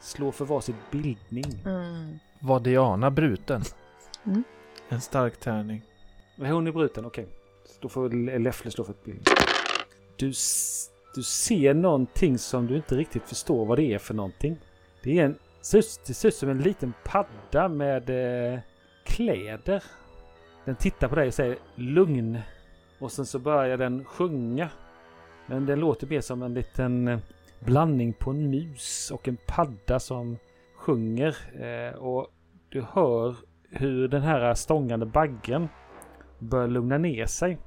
[0.00, 1.62] Slår för varsitt bildning.
[1.66, 2.18] Mm.
[2.40, 3.62] Var Diana bruten?
[4.88, 5.82] En stark tärning.
[6.36, 7.26] Nej, hon är bruten, okej.
[7.80, 9.24] Då får Leffle slå för ett bildning.
[10.16, 10.26] Du,
[11.14, 14.56] du ser någonting som du inte riktigt förstår vad det är för någonting.
[15.02, 15.38] Det är en,
[16.06, 18.60] det ser ut som en liten padda med eh,
[19.06, 19.82] kläder.
[20.64, 22.38] Den tittar på dig och säger lugn.
[22.98, 24.68] Och sen så börjar den sjunga.
[25.46, 27.18] Men den låter mer som en liten eh,
[27.60, 30.38] blandning på en mus och en padda som
[30.76, 31.36] sjunger.
[31.62, 32.26] Eh, och
[32.68, 33.36] du hör
[33.70, 35.68] hur den här stångande baggen
[36.38, 37.58] börjar lugna ner sig.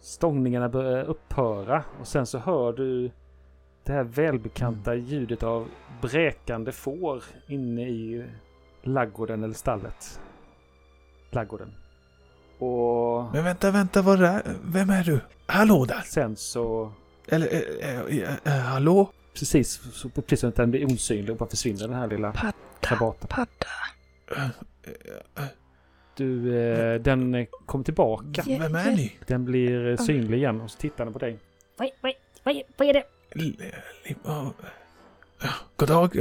[0.00, 3.10] Stångningarna börjar upphöra och sen så hör du
[3.84, 5.68] det här välbekanta ljudet av
[6.02, 8.24] bräkande får inne i
[8.82, 10.20] laggården eller stallet.
[11.30, 11.74] Laggården.
[12.58, 15.20] Och Men vänta, vänta, vad är Vem är du?
[15.46, 16.02] Hallå där!
[16.06, 16.92] sen så
[17.28, 17.46] Eller,
[17.82, 19.10] äh, äh, äh, hallå?
[19.34, 22.52] precis, så precis som att den blir osynlig och bara försvinner den här lilla Padda,
[22.80, 23.28] krabaten.
[23.28, 24.48] padda.
[26.16, 28.42] Du, eh, den eh, kommer tillbaka.
[28.46, 28.58] Ja.
[28.60, 29.16] vem är ni?
[29.26, 31.38] Den blir eh, synlig igen och så tittar den på dig.
[31.76, 32.12] Vad, vad,
[32.44, 33.04] vad, vad är det?
[33.30, 33.62] L-
[35.76, 36.16] God dag.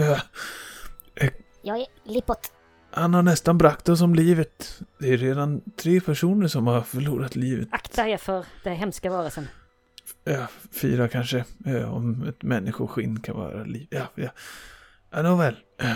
[1.61, 2.51] Jag är Lippot.
[2.97, 4.81] Han har nästan bragt oss om livet.
[4.99, 7.67] Det är redan tre personer som har förlorat livet.
[7.71, 9.47] Akta er för den hemska varelsen.
[10.23, 11.45] Ja, fyra kanske.
[11.57, 13.87] Ja, om ett människoskinn kan vara liv.
[13.89, 14.29] Ja, ja.
[15.11, 15.55] ja nåväl.
[15.77, 15.93] Ja.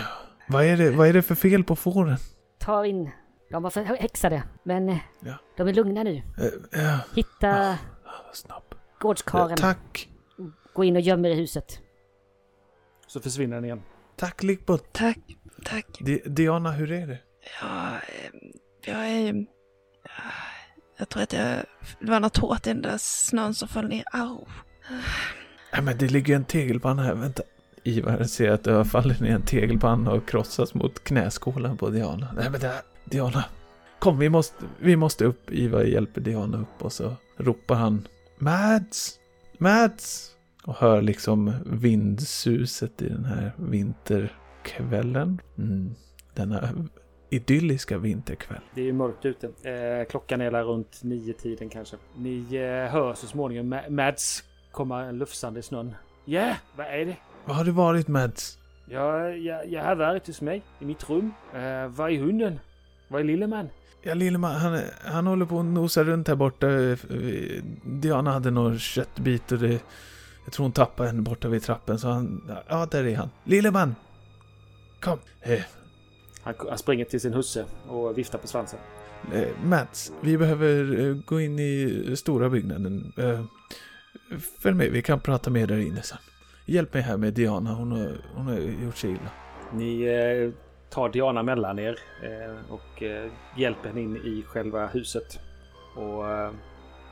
[0.48, 2.16] Vad är, det, vad är det för fel på fåren?
[2.58, 3.10] Ta in.
[3.50, 4.42] De var förhäxade.
[4.62, 5.34] Men eh, Ja.
[5.56, 6.16] de är lugna nu.
[6.16, 7.76] Eh, Ja, Hitta Ah,
[8.26, 8.62] vad snabb.
[9.00, 9.56] gårdskaren.
[9.56, 10.08] Tack.
[10.74, 11.78] Gå in och göm er i huset.
[13.06, 13.82] Så försvinner den igen.
[14.16, 14.92] Tack Lickbot.
[14.92, 15.18] Tack,
[15.62, 15.86] tack.
[16.00, 17.18] Di- Diana, hur är det?
[17.60, 18.50] Ja, eh,
[18.84, 19.46] jag är...
[20.98, 21.56] Jag tror att jag...
[22.00, 24.04] Det var något hårt i den där snön som föll ner.
[24.12, 24.46] Au.
[25.72, 27.42] Nej men det ligger en tegelpanna här, vänta.
[27.84, 32.32] Ivar ser att det har fallit ner en tegelpanna och krossats mot knäskålen på Diana.
[32.36, 33.44] Nej men det här, Diana.
[33.98, 35.50] Kom vi måste, vi måste upp.
[35.50, 39.18] Ivar hjälper Diana upp och så ropar han Mads!
[39.58, 40.28] Mads!
[40.64, 43.52] Och hör liksom vindsuset i den här
[44.64, 45.40] vinterkvällen.
[45.58, 45.94] Mm.
[46.34, 46.68] Denna
[47.30, 48.60] idylliska vinterkväll.
[48.74, 49.46] Det är ju mörkt ute.
[49.70, 51.96] Eh, klockan är där runt nio tiden kanske.
[52.16, 55.94] Ni eh, hör så småningom Ma- Mads komma lufsande i snön.
[56.24, 57.16] Ja, vad är det?
[57.44, 58.58] Vad har det varit Mads?
[58.90, 61.32] Ja, jag, jag har varit hos mig i mitt rum.
[61.54, 62.60] Eh, var är hunden?
[63.08, 63.68] Var är lille man?
[64.04, 66.66] Ja, Lilleman, han, han håller på att nosa runt här borta.
[67.84, 69.82] Diana hade någon köttbit och det...
[70.44, 72.50] Jag tror hon tappade en borta vid trappen så han...
[72.68, 73.30] Ja, där är han.
[73.44, 73.94] Lilleman!
[75.02, 75.18] Kom!
[75.40, 75.60] Eh,
[76.42, 78.78] Han, han springer till sin husse och viftar på svansen.
[79.34, 83.12] eh, Mats, vi behöver eh, gå in i stora byggnaden.
[83.18, 83.44] Eh,
[84.60, 86.18] följ med, vi kan prata mer där inne sen.
[86.66, 89.30] Hjälp mig här med Diana, hon har, hon har gjort sig illa.
[89.72, 90.50] Ni eh,
[90.90, 95.38] tar Diana mellan er eh, och eh, hjälper henne in i själva huset.
[95.96, 96.50] Och eh,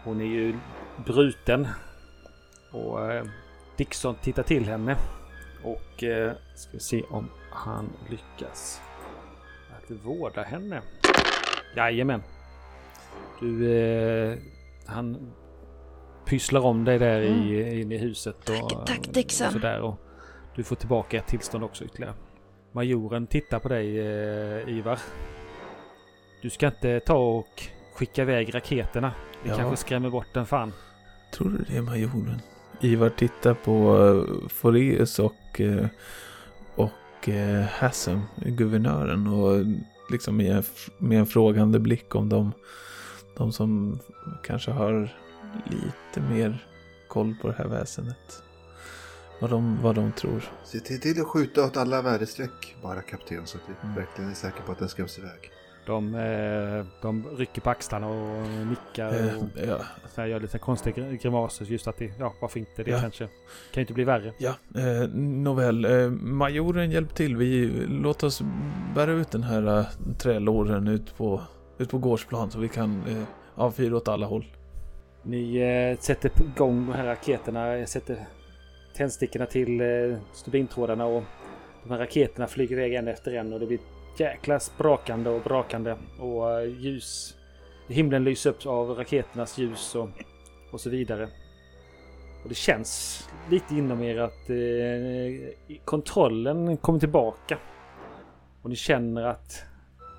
[0.05, 0.55] Hon är ju
[1.07, 1.69] bruten.
[2.73, 3.25] Och eh,
[3.77, 4.97] Dixon tittar till henne.
[5.65, 8.81] Och eh, ska vi se om han lyckas
[9.71, 10.83] att vårda henne.
[11.77, 12.23] Jajamän.
[13.41, 14.39] Du, eh,
[14.87, 15.33] han
[16.27, 18.49] pysslar om dig där i, inne i huset.
[18.49, 19.47] Och, Tack, tack, Dixon.
[19.47, 19.81] och sådär.
[19.81, 19.95] Och
[20.55, 22.15] du får tillbaka ett tillstånd också ytterligare.
[22.73, 24.99] Majoren tittar på dig eh, Ivar.
[26.43, 27.63] Du ska inte ta och
[27.95, 29.13] skicka iväg raketerna.
[29.43, 29.57] Det Ja.
[29.57, 30.73] kanske skrämmer bort den fan.
[31.33, 32.41] Tror du det majoren?
[32.81, 35.87] Ivar tittar på uh, Foreus och, eh,
[37.21, 39.65] och uh, Hassem, guvernören, och
[40.11, 40.63] liksom med, en
[40.99, 42.53] med en frågande blick om de,
[43.37, 43.99] de som
[44.43, 45.15] kanske har
[45.65, 46.67] lite mer
[47.09, 48.43] koll på det här väsendet.
[49.41, 50.53] Vad de, vad de tror.
[50.65, 53.97] Se till, till att skjuta åt alla väderstreck bara kapten så att vi Mm.
[53.97, 55.51] verkligen är säkra på att den skräms iväg.
[55.91, 59.79] De, eh, de rycker på axlarna och nickar Eh, och ja,
[60.15, 61.65] så här gör lite konstiga gr- grimaser.
[61.65, 62.83] Just att det, ja varför inte?
[62.83, 63.01] Det Ja.
[63.01, 63.31] kanske kan
[63.75, 64.33] ju inte bli värre.
[64.39, 65.85] ja eh, nåväl.
[65.85, 67.37] Eh, majoren hjälp till.
[67.37, 68.43] Vi, låt oss
[68.95, 69.87] bära ut den här uh,
[70.19, 71.41] trälåren ut på,
[71.79, 73.23] ut på gårdsplan så vi kan eh,
[73.55, 74.45] avfyra åt alla håll.
[75.23, 78.17] Ni eh, sätter igång de här raketerna, sätter
[78.97, 79.87] tändstickorna till eh,
[80.33, 81.23] stubintrådarna och
[81.85, 83.79] de här raketerna flyger iväg en efter en och det blir
[84.17, 87.37] jäkla sprakande och brakande och eh, ljus.
[87.89, 90.09] Himlen lyser upp av raketernas ljus och,
[90.73, 91.29] och så vidare.
[92.43, 97.59] Och det känns lite inom er att eh, kontrollen kommer tillbaka.
[98.63, 99.65] Och ni känner att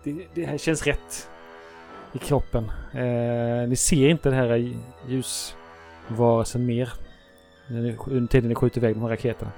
[0.04, 1.30] det, det här känns rätt
[2.13, 2.71] i kroppen.
[2.93, 4.73] Eh, ni ser inte den här
[5.08, 6.93] ljusvarelsen mer.
[8.08, 9.51] Under tiden ni skjuter iväg de här raketerna.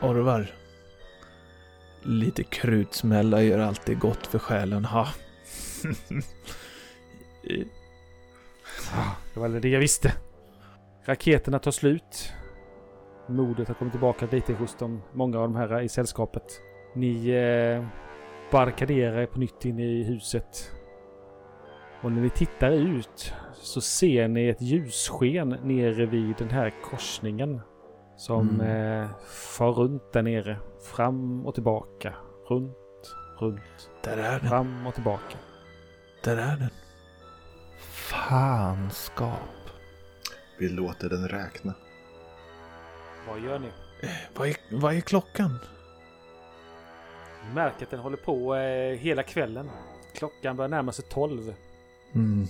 [0.00, 0.61] Orvar.
[2.02, 5.08] Lite krutsmälla gör alltid gott för själen, ha.
[9.34, 10.12] Det var det jag visste.
[11.04, 12.32] Raketerna tar slut.
[13.28, 16.60] Modet har kommit tillbaka lite hos de, många av de här i sällskapet.
[16.94, 17.86] Ni eh,
[18.50, 20.72] barrikaderar er på nytt in i huset.
[22.02, 27.60] Och när ni tittar ut så ser ni ett ljussken nere vid den här korsningen.
[28.26, 29.02] Som Mm.
[29.02, 30.58] eh, far runt där nere.
[30.82, 32.14] Fram och tillbaka.
[32.48, 32.76] Runt,
[33.38, 34.48] runt, Där är den.
[34.48, 35.36] fram och tillbaka.
[36.24, 36.70] Där är den.
[37.80, 39.38] Fanskap.
[40.58, 41.74] Vi låter den räkna.
[43.28, 43.68] Vad gör ni?
[44.02, 45.58] Eh, Vad är, vad är klockan?
[47.48, 49.70] Ni märker att den håller på eh, hela kvällen.
[50.14, 51.54] Klockan börjar närma sig 12.
[52.14, 52.46] Mm.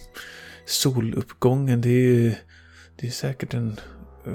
[0.67, 2.35] Soluppgången, det är ju
[2.97, 3.81] det är säkert en
[4.27, 4.35] uh,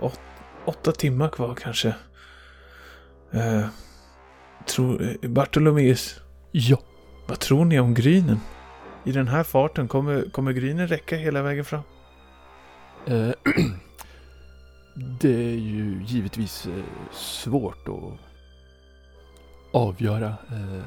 [0.00, 0.20] åt,
[0.66, 1.94] åtta timmar kvar kanske.
[3.34, 3.66] Uh,
[4.66, 6.76] tror, eh, Bartolomeus, Ja.
[7.26, 8.40] vad tror ni om grynen?
[9.04, 11.82] I den här farten, kommer, kommer grynen räcka hela vägen fram?
[13.06, 13.30] Eh,
[15.20, 18.18] det är ju givetvis eh, svårt att
[19.72, 20.84] avgöra eh,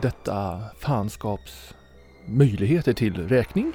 [0.00, 1.74] detta fanskaps
[2.26, 3.72] möjligheter till räkning.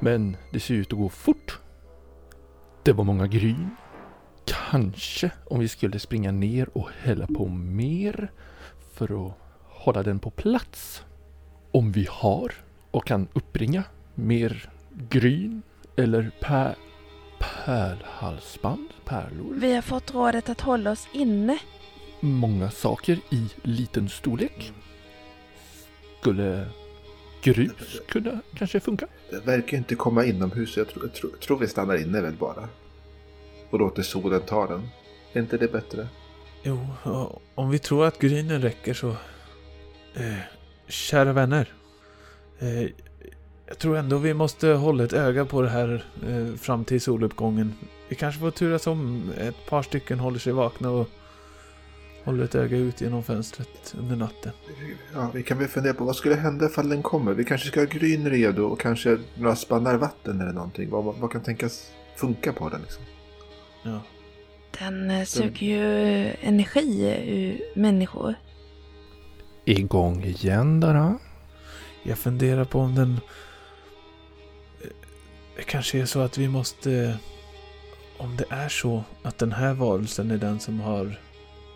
[0.00, 1.58] Men det ser ut att gå fort.
[2.82, 3.70] Det var många gryn.
[4.44, 8.30] Kanske om vi skulle springa ner och hälla på mer
[8.94, 11.02] för att hålla den på plats.
[11.70, 12.52] Om vi har
[12.90, 14.70] och kan uppbringa mer
[15.10, 15.62] gryn
[15.96, 16.74] eller pär,
[17.38, 19.54] pärlhalsband, pärlor.
[19.54, 21.58] Vi har fått rådet att hålla oss inne.
[22.20, 24.72] Många saker i liten storlek.
[26.20, 26.66] Skulle
[27.42, 29.06] grus kunna kanske funka?
[29.30, 30.76] Det verkar inte komma inomhus.
[30.76, 32.68] Jag tror, jag tror, tror vi stannar inne väl bara.
[33.74, 34.88] Och låter solen ta den.
[35.32, 36.08] Är inte det bättre?
[36.62, 36.86] Jo,
[37.54, 39.08] om vi tror att grynen räcker så...
[40.14, 40.38] Eh,
[40.86, 41.72] kära vänner.
[42.58, 42.82] Eh,
[43.66, 47.74] jag tror ändå vi måste hålla ett öga på det här eh, fram till soluppgången.
[48.08, 51.08] Vi kanske får turas om ett par stycken håller sig vakna och
[52.24, 54.52] håller ett öga ut genom fönstret under natten.
[55.14, 57.34] Ja, vi kan väl fundera på vad skulle hända ifall den kommer.
[57.34, 60.90] Vi kanske ska ha gryn redo och kanske några spannar vatten eller någonting.
[60.90, 63.04] Vad, vad kan tänkas funka på den liksom?
[63.84, 64.00] Ja.
[64.78, 68.34] Den eh, suger ju energi ur människor.
[69.64, 71.18] Igång igen där ha?
[72.02, 73.12] Jag funderar på om den...
[74.82, 74.88] eh,
[75.56, 77.18] Det kanske är så att vi måste...
[78.18, 81.20] Om det är så att den här varelsen är den som har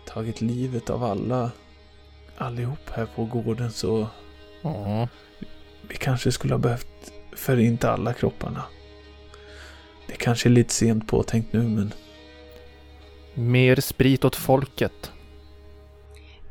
[0.07, 1.51] tagit livet av alla
[2.37, 4.07] allihop här på gården så
[4.61, 5.07] Ja.
[5.89, 8.63] vi kanske skulle ha behövt förinta alla kropparna.
[10.09, 11.93] Det kanske är lite sent påtänkt nu men
[13.33, 15.11] Mer sprit åt folket.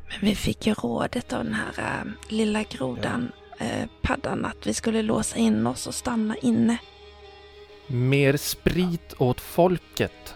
[0.09, 4.75] Men vi fick ju rådet av den här äh, lilla grodan, äh, paddan, att vi
[4.75, 6.79] skulle låsa in oss och stanna inne.
[7.87, 10.35] Mer sprit åt folket.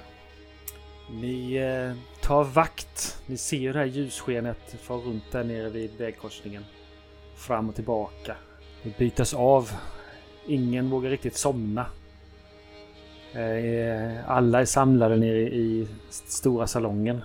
[1.11, 3.19] Ni eh, tar vakt.
[3.27, 6.65] Ni ser ju det här ljusskenet far runt där nere vid vägkorsningen.
[7.37, 8.37] Fram och tillbaka.
[8.83, 9.71] Det bytas av.
[10.47, 11.87] Ingen vågar riktigt somna.
[13.35, 17.21] Eh, alla är samlade nere i stora salongen.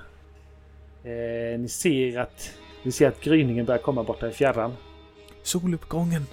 [1.03, 2.53] Eh, ni ser att
[2.83, 4.73] ni ser att gryningen börjar komma borta i fjärran.
[5.43, 6.25] Soluppgången.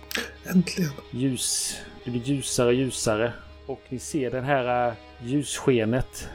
[0.45, 0.93] Äntligen!
[1.11, 1.77] Ljus.
[2.05, 3.33] Det blir ljusare och ljusare.
[3.67, 6.29] Och ni ser det här äh, ljusskenet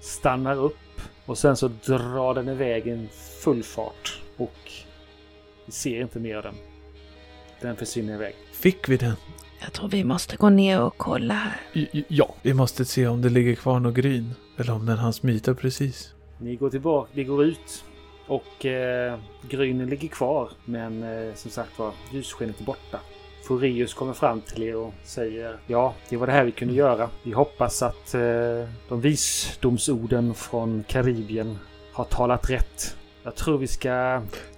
[0.00, 3.08] stannar upp och sen så drar den iväg i
[3.40, 4.20] full fart.
[4.36, 4.72] Och
[5.66, 6.54] ni ser inte mer av den.
[7.60, 8.34] Den försvinner iväg.
[8.52, 9.16] Fick vi den?
[9.64, 11.60] Jag tror vi måste gå ner och kolla här.
[12.08, 14.34] Ja, Vi måste se om det ligger kvar någon gryn.
[14.58, 16.14] Eller om den hann smita precis.
[16.38, 17.84] Ni går tillbaka, ni går ut
[18.26, 20.50] och eh, grynen ligger kvar.
[20.64, 23.00] Men eh, som sagt var, ljusskenet är borta.
[23.48, 27.10] Foreus kommer fram till er och säger ja, det var det här vi kunde göra.
[27.22, 28.20] Vi hoppas att eh,
[28.88, 31.58] de visdomsorden från Karibien
[31.92, 32.96] har talat rätt.
[33.22, 33.90] Jag tror vi ska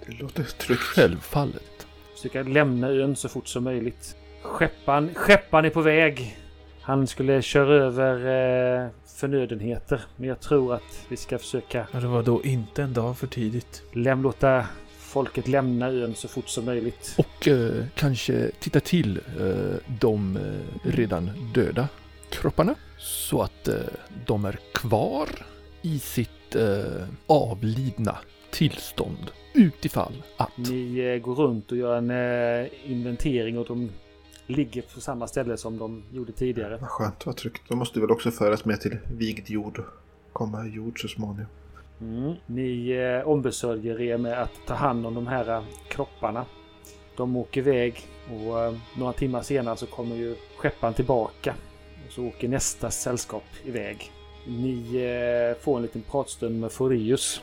[0.05, 0.81] Det låter tryggt.
[0.81, 1.87] självfallet.
[2.15, 4.15] försöka lämna ön så fort som möjligt.
[4.41, 6.37] Skeppan, skeppan är på väg.
[6.81, 8.15] Han skulle köra över
[8.83, 10.01] eh, förnödenheter.
[10.15, 13.27] Men jag tror att vi ska försöka Ja, det var då inte en dag för
[13.27, 13.83] tidigt.
[13.93, 14.65] läm, låta
[14.97, 17.15] folket lämna ön så fort som möjligt.
[17.17, 21.87] Och eh, kanske titta till eh, de eh, redan döda
[22.29, 22.75] kropparna.
[22.97, 23.75] Så att eh,
[24.25, 25.29] de är kvar
[25.81, 28.17] i sitt eh, avlidna
[28.51, 29.31] tillstånd.
[29.53, 30.57] Utifall att.
[30.57, 32.11] Ni går runt och gör en
[32.85, 33.89] inventering och de
[34.47, 36.77] ligger på samma ställe som de gjorde tidigare.
[36.77, 37.61] Vad skönt, vad tryggt.
[37.67, 39.83] De måste väl också föras med till vigd jord
[40.33, 41.47] komma i jord så småningom.
[42.01, 42.33] Mm.
[42.45, 46.45] Ni eh, ombesörjer er med att ta hand om de här eh, kropparna.
[47.15, 51.55] De åker iväg och eh, några timmar senare så kommer ju skeppan tillbaka.
[52.07, 54.11] Och så åker nästa sällskap iväg.
[54.47, 57.41] Ni eh, får en liten pratstund med Foreus.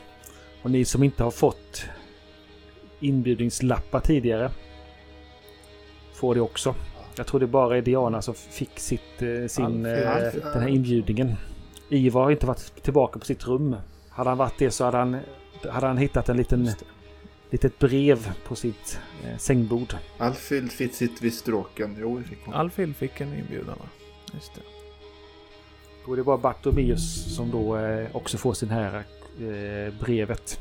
[0.63, 1.85] Och ni som inte har fått
[2.99, 4.51] inbjudningslappar tidigare
[6.13, 6.75] får det också.
[7.17, 10.67] Jag tror det bara är Diana som fick sitt, eh, sin, Alfred, eh, den här
[10.67, 11.35] inbjudningen.
[11.89, 13.75] Ivar har inte varit tillbaka på sitt rum.
[14.09, 15.17] Hade han varit det så hade han,
[15.69, 16.69] hade han hittat en liten,
[17.49, 19.95] litet brev på sitt eh, sängbord.
[20.17, 21.97] Alfhild fick sitt vid stråken.
[21.99, 22.53] Jo, det fick hon.
[22.53, 23.85] Alfhild fick en inbjudan va?
[24.33, 24.61] Just det.
[26.05, 29.03] Då är det bara Bartomeus som då eh, också får sin här
[29.39, 30.59] eh, brevet.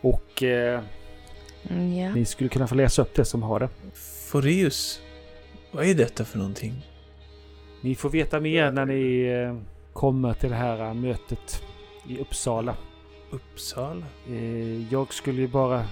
[0.00, 0.80] Och eh,
[1.68, 2.14] Mm, ja.
[2.14, 3.68] ni skulle kunna få läsa upp det som har det.
[4.28, 5.00] Foreus.
[5.72, 6.86] Vad är detta för någonting?
[7.80, 9.56] Ni får veta mer när ni eh,
[9.92, 11.62] kommer till det här eh, mötet
[12.08, 12.76] i Uppsala.
[13.30, 14.06] Uppsala?
[14.28, 15.84] Eh, jag skulle ju bara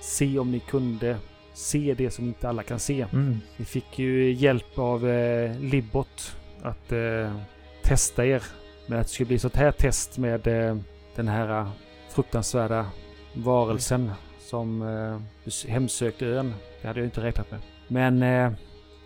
[0.00, 1.16] se om ni kunde
[1.54, 3.06] se det som inte alla kan se.
[3.12, 3.40] Mm.
[3.56, 7.36] Ni fick ju hjälp av eh, Libbot att eh,
[7.82, 8.42] testa er.
[8.86, 10.76] Men att det skulle bli sånt här test med eh,
[11.16, 11.66] den här
[12.10, 12.86] fruktansvärda
[13.34, 14.10] varelsen
[14.40, 16.54] som eh, hemsökte ön.
[16.82, 17.60] Det hade jag inte räknat med.
[17.88, 18.22] Men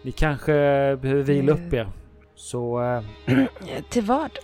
[0.02, 0.52] ni kanske
[1.02, 1.88] behöver vila upp er.
[2.34, 2.80] Så
[3.26, 4.38] Eh, Till vad?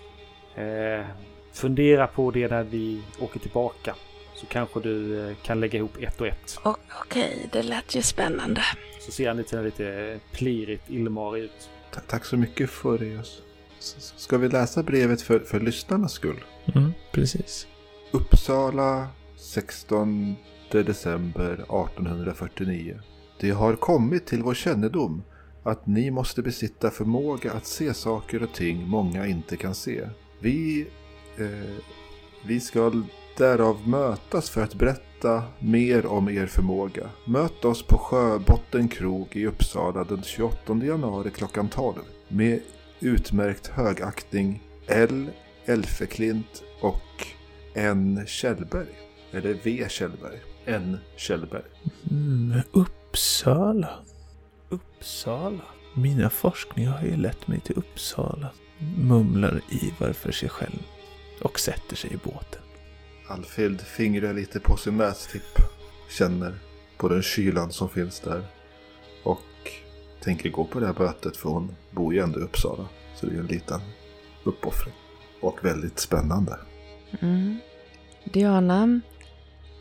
[0.55, 1.05] eh,
[1.53, 3.95] fundera på det när vi åker tillbaka.
[4.35, 6.59] Så kanske du eh, kan lägga ihop ett och ett.
[7.03, 8.63] Okej, det lät ju spännande.
[9.01, 11.71] Så ser han lite, lite plirigt illmarig ut.
[11.91, 13.43] Ta- Tack så mycket Foreus.
[13.79, 16.45] S- s- Ska vi läsa brevet för, för lyssnarnas skull?
[16.75, 17.67] Mm, precis.
[18.11, 20.37] Uppsala 16
[20.71, 23.01] december 1849.
[23.41, 25.23] Det har kommit till vår kännedom
[25.65, 30.09] att ni måste besitta förmåga att se saker och ting många inte kan se.
[30.41, 30.87] Vi,
[31.39, 31.85] eh,
[32.47, 32.93] vi ska
[33.37, 37.11] därav mötas för att berätta mer om er förmåga.
[37.27, 41.95] Möt oss på Sjöbotten krog i Uppsala den 28 januari klockan 12
[42.29, 42.61] med
[43.01, 45.31] utmärkt högaktning L.
[45.65, 47.27] Elfeklint och
[47.75, 48.21] N.
[48.27, 48.89] Kjellberg.
[49.33, 49.87] Eller V.
[49.89, 50.39] Kjellberg.
[50.67, 50.99] N.
[51.17, 51.63] Kjellberg.
[52.11, 54.05] Mm, Uppsala.
[54.75, 55.65] Uppsala.
[55.95, 58.49] Mina forskningar har ju lett mig till Uppsala.
[58.99, 60.83] Mumlar Ivar för sig själv.
[61.43, 62.63] Och sätter sig i båten.
[63.29, 65.59] Alfhild fingrar lite på sin nästipp.
[66.11, 66.55] Känner
[66.97, 68.47] på den kylan som finns där.
[69.25, 69.41] Och
[70.21, 72.89] tänker gå på det här mötet för hon bor ju ändå i Uppsala.
[73.15, 73.81] Så det är en liten
[74.45, 74.95] uppoffring.
[75.41, 76.59] Och väldigt spännande.
[77.21, 77.59] Mm.
[78.25, 79.01] Diana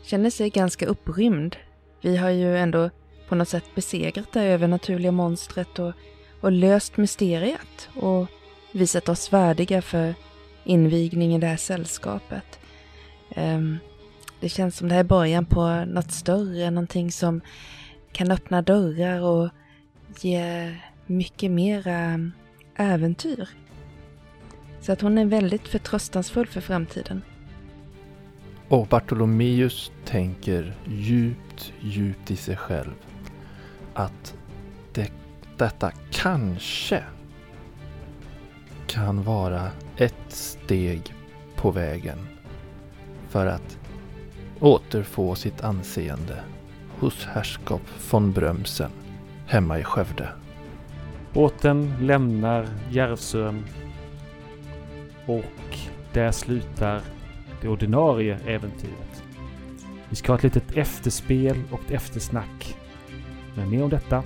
[0.02, 1.56] känner sig ganska upprymd.
[2.00, 2.90] Vi har ju ändå
[3.34, 5.92] på något sätt besegrat det övernaturliga monstret och,
[6.40, 8.26] och löst mysteriet och
[8.72, 10.14] visat oss värdiga för
[10.64, 12.58] invigning i det här sällskapet.
[13.36, 13.78] Um,
[14.40, 17.40] det känns som det här är början på något större, någonting som
[18.12, 19.48] kan öppna dörrar och
[20.20, 20.74] ge
[21.06, 22.30] mycket mera
[22.76, 23.48] äventyr.
[24.80, 27.22] Så att hon är väldigt förtröstansfull för framtiden.
[28.68, 33.03] Och Bartolomeus tänker djupt, djupt i sig själv
[33.94, 34.34] att
[34.92, 35.12] det,
[35.56, 37.02] detta kanske
[38.86, 41.14] kan vara ett steg
[41.56, 42.18] på vägen
[43.28, 43.78] för att
[44.60, 46.40] återfå sitt anseende
[46.98, 48.90] hos herrskap von Brömsen
[49.46, 50.28] hemma i Skövde.
[51.32, 53.64] Båten lämnar Järvsön
[55.26, 55.78] och
[56.12, 57.00] där slutar
[57.60, 59.24] det ordinarie äventyret.
[60.08, 62.76] Vi ska ha ett litet efterspel och ett eftersnack.
[63.54, 64.22] Men mer om detta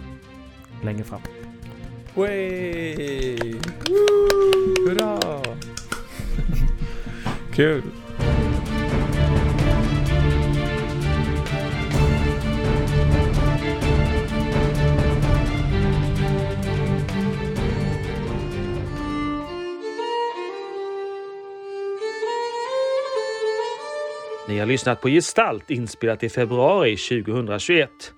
[0.82, 1.20] längre fram.
[2.14, 3.36] Way!
[4.86, 5.18] Hurra!
[7.54, 7.82] Kul!
[24.48, 28.14] Ni har lyssnat på Gestalt inspelat i februari 2021.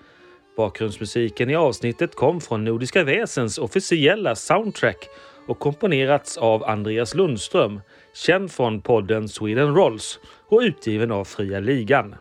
[0.56, 5.08] Bakgrundsmusiken i avsnittet kom från Nordiska Väsens officiella soundtrack
[5.46, 7.80] och komponerats av Andreas Lundström,
[8.14, 12.14] känd från podden Sweden Rolls och utgiven av Fria Ligan.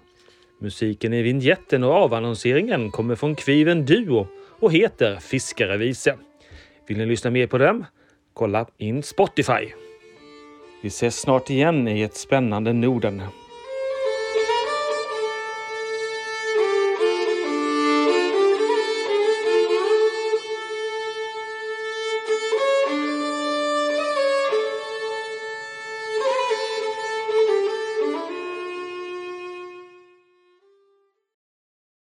[0.62, 4.28] Musiken i vignetten och avannonseringen kommer från Kviven Duo
[4.60, 6.18] och heter Fiskarevise.
[6.88, 7.86] Vill ni lyssna mer på dem?
[8.34, 9.74] Kolla in Spotify.
[10.84, 13.22] Vi ses snart igen i ett spännande Norden.